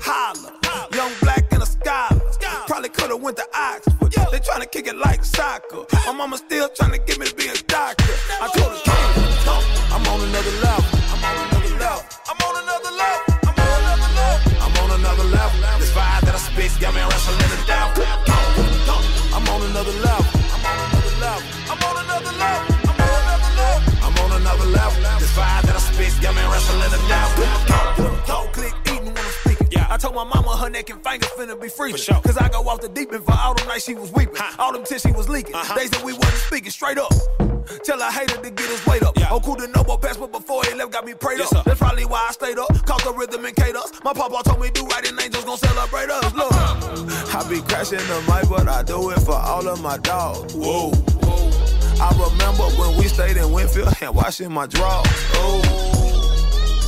Holla. 0.00 0.54
Young 0.94 1.12
black 1.20 1.47
and 1.58 1.62
a 1.62 1.66
scholar. 1.66 2.20
Probably 2.66 2.88
could've 2.88 3.20
went 3.20 3.36
to 3.36 3.46
Oxford. 3.54 4.12
They 4.30 4.38
tryna 4.38 4.70
kick 4.70 4.86
it 4.86 4.96
like 4.96 5.24
soccer. 5.24 5.84
My 6.06 6.12
mama 6.12 6.36
still 6.38 6.68
tryna 6.68 7.04
get 7.06 7.18
me 7.18 7.26
to 7.26 7.34
be 7.34 7.48
a 7.48 7.56
doctor. 7.66 8.14
I 8.40 8.46
told 8.54 8.72
her, 8.72 8.98
I'm 9.94 10.06
on 10.06 10.20
another 10.28 10.54
level. 10.62 10.84
I'm 11.12 11.24
on 11.24 11.36
another 11.48 11.74
level. 11.82 12.04
I'm 12.30 12.38
on 12.46 12.54
another 12.62 12.92
level. 13.02 13.22
I'm 13.48 13.58
on 13.58 13.70
another 13.80 14.10
level. 14.18 14.52
I'm 14.64 14.74
on 14.82 14.90
another 15.00 15.24
level. 15.24 15.58
This 15.80 15.92
fire 15.92 16.20
that 16.22 16.34
I 16.34 16.38
spit 16.38 16.72
got 16.80 16.94
me 16.94 17.00
wrestling 17.00 17.52
it 17.56 17.66
down. 17.66 17.90
I'm 19.34 19.48
on 19.48 19.62
another 19.70 19.92
level. 20.00 20.17
Told 30.08 30.28
my 30.28 30.34
mama 30.34 30.56
her 30.56 30.70
neck 30.70 30.90
and 30.90 31.02
fingers 31.02 31.28
finna 31.30 31.60
be 31.60 31.68
freezing. 31.68 31.98
Sure. 31.98 32.20
Cause 32.22 32.36
I 32.36 32.48
go 32.48 32.60
off 32.68 32.80
the 32.80 32.88
deep 32.88 33.12
end 33.12 33.24
for 33.24 33.34
all 33.34 33.54
them 33.54 33.66
nights 33.68 33.84
she 33.84 33.94
was 33.94 34.10
weeping. 34.12 34.34
Huh. 34.36 34.62
All 34.62 34.72
them 34.72 34.84
tears 34.84 35.02
she 35.02 35.12
was 35.12 35.28
leaking. 35.28 35.54
Uh-huh. 35.54 35.76
Days 35.76 35.90
that 35.90 36.02
we 36.02 36.12
wasn't 36.12 36.34
speaking 36.34 36.70
straight 36.70 36.98
up. 36.98 37.12
Tell 37.84 38.00
a 38.00 38.10
hater 38.10 38.36
to 38.36 38.50
get 38.50 38.70
his 38.70 38.84
weight 38.86 39.02
up. 39.02 39.18
Yeah. 39.18 39.28
Oh, 39.30 39.40
cool 39.40 39.56
to 39.56 39.66
know 39.68 39.82
about 39.82 40.00
passport 40.00 40.32
before 40.32 40.64
he 40.64 40.74
left, 40.74 40.92
got 40.92 41.04
me 41.04 41.14
prayed 41.14 41.38
yes, 41.38 41.52
up. 41.52 41.58
Sir. 41.58 41.62
That's 41.66 41.78
probably 41.78 42.06
why 42.06 42.26
I 42.28 42.32
stayed 42.32 42.58
up. 42.58 42.68
Caught 42.86 43.04
the 43.04 43.12
rhythm 43.12 43.44
and 43.44 43.54
cadence. 43.54 43.92
My 44.02 44.12
papa 44.14 44.42
told 44.44 44.60
me 44.60 44.70
do 44.70 44.86
right 44.86 45.06
and 45.06 45.20
angels 45.20 45.44
gon' 45.44 45.58
celebrate 45.58 46.08
us. 46.08 46.32
Look, 46.34 46.52
I 46.52 47.46
be 47.48 47.60
crashing 47.60 47.98
the 47.98 48.20
mic, 48.28 48.48
but 48.48 48.68
I 48.68 48.82
do 48.82 49.10
it 49.10 49.20
for 49.20 49.36
all 49.36 49.68
of 49.68 49.82
my 49.82 49.98
dogs. 49.98 50.54
Whoa. 50.54 50.92
Whoa. 50.92 51.50
I 52.00 52.10
remember 52.12 52.64
when 52.80 52.96
we 52.96 53.08
stayed 53.08 53.36
in 53.36 53.52
Winfield 53.52 53.92
and 54.00 54.14
washing 54.14 54.52
my 54.52 54.66
drawers. 54.66 55.06
Oh. 55.34 55.97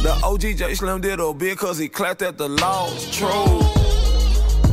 The 0.02 0.18
OGJ 0.22 0.78
Slim 0.78 1.02
did 1.02 1.20
a 1.20 1.34
bit 1.34 1.58
cause 1.58 1.76
he 1.76 1.86
clapped 1.86 2.22
at 2.22 2.38
the 2.38 2.48
laws. 2.48 3.14
True. 3.14 3.60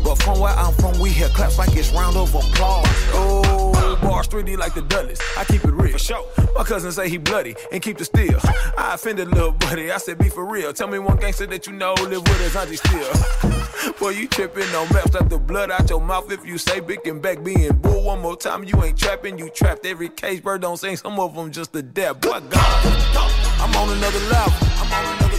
But 0.01 0.15
from 0.23 0.39
where 0.39 0.53
I'm 0.53 0.73
from, 0.75 0.97
we 1.01 1.09
hear 1.09 1.27
claps 1.27 1.57
like 1.57 1.75
it's 1.75 1.91
round 1.91 2.15
of 2.15 2.33
applause. 2.33 2.85
Oh, 3.11 3.99
bars 4.01 4.29
3D 4.29 4.57
like 4.57 4.73
the 4.73 4.83
Dudleys. 4.83 5.19
I 5.37 5.43
keep 5.43 5.65
it 5.65 5.73
real. 5.73 5.91
For 5.91 5.99
sure. 5.99 6.25
My 6.55 6.63
cousin 6.63 6.93
say 6.93 7.09
he 7.09 7.17
bloody 7.17 7.55
and 7.73 7.81
keep 7.81 7.97
the 7.97 8.05
steel. 8.05 8.39
I 8.77 8.93
offended 8.93 9.27
little 9.27 9.51
buddy. 9.51 9.91
I 9.91 9.97
said, 9.97 10.17
be 10.17 10.29
for 10.29 10.45
real. 10.45 10.71
Tell 10.71 10.87
me 10.87 10.97
one 10.97 11.17
gangster 11.17 11.45
that 11.47 11.67
you 11.67 11.73
know 11.73 11.93
live 11.95 12.21
with 12.21 12.39
his 12.39 12.55
auntie 12.55 12.77
still. 12.77 13.93
Boy, 13.99 14.11
you 14.11 14.29
tripping 14.29 14.73
on 14.75 14.87
maps, 14.93 15.11
slap 15.11 15.27
the 15.27 15.37
blood 15.37 15.71
out 15.71 15.89
your 15.89 15.99
mouth 15.99 16.31
if 16.31 16.45
you 16.45 16.57
say 16.57 16.79
big 16.79 17.05
and 17.05 17.21
back 17.21 17.43
being 17.43 17.75
bull 17.75 18.05
one 18.05 18.21
more 18.21 18.37
time. 18.37 18.63
You 18.63 18.81
ain't 18.81 18.97
trapping, 18.97 19.37
you 19.37 19.49
trapped 19.49 19.85
every 19.85 20.07
cage 20.07 20.41
bird. 20.41 20.61
Don't 20.61 20.77
sing 20.77 20.95
some 20.95 21.19
of 21.19 21.35
them 21.35 21.51
just 21.51 21.75
a 21.75 21.81
death. 21.81 22.21
Boy, 22.21 22.39
God. 22.49 23.37
I'm 23.59 23.75
on 23.75 23.89
another 23.97 24.19
level. 24.29 24.66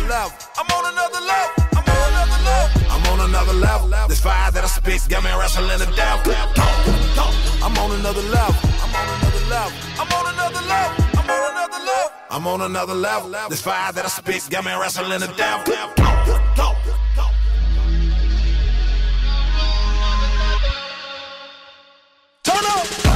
Level. 0.08 0.32
I'm 0.56 0.66
on 0.72 0.90
another 0.90 1.20
level. 1.20 1.52
I'm 1.76 1.84
on 1.84 2.00
another 2.08 2.40
level. 2.42 2.80
I'm 2.88 3.06
on 3.12 3.28
another 3.28 3.52
level. 3.52 4.08
This 4.08 4.20
fire 4.20 4.50
that 4.50 4.64
I 4.64 4.66
spit 4.66 5.06
got 5.06 5.22
me 5.22 5.30
wrestling 5.38 5.78
the 5.78 5.84
devil. 5.94 6.32
I'm 7.62 7.76
on 7.76 7.92
another 7.92 8.22
level. 8.22 8.56
I'm 8.80 8.94
on 8.94 9.08
another 9.18 9.44
level. 9.52 9.78
I'm 10.00 10.10
on 10.10 10.32
another 10.32 10.62
level. 10.66 11.04
I'm 11.12 11.28
on 11.28 11.52
another 11.52 11.84
level. 11.84 12.12
I'm 12.30 12.46
on 12.46 12.60
another 12.62 12.94
level. 12.94 13.50
This 13.50 13.60
fire 13.60 13.92
that 13.92 14.06
I 14.06 14.08
spit 14.08 14.48
got 14.48 14.64
me 14.64 14.72
wrestling 14.80 15.20
the 15.20 15.26
devil. 15.36 15.74
Turn 22.44 22.64
up. 22.64 23.07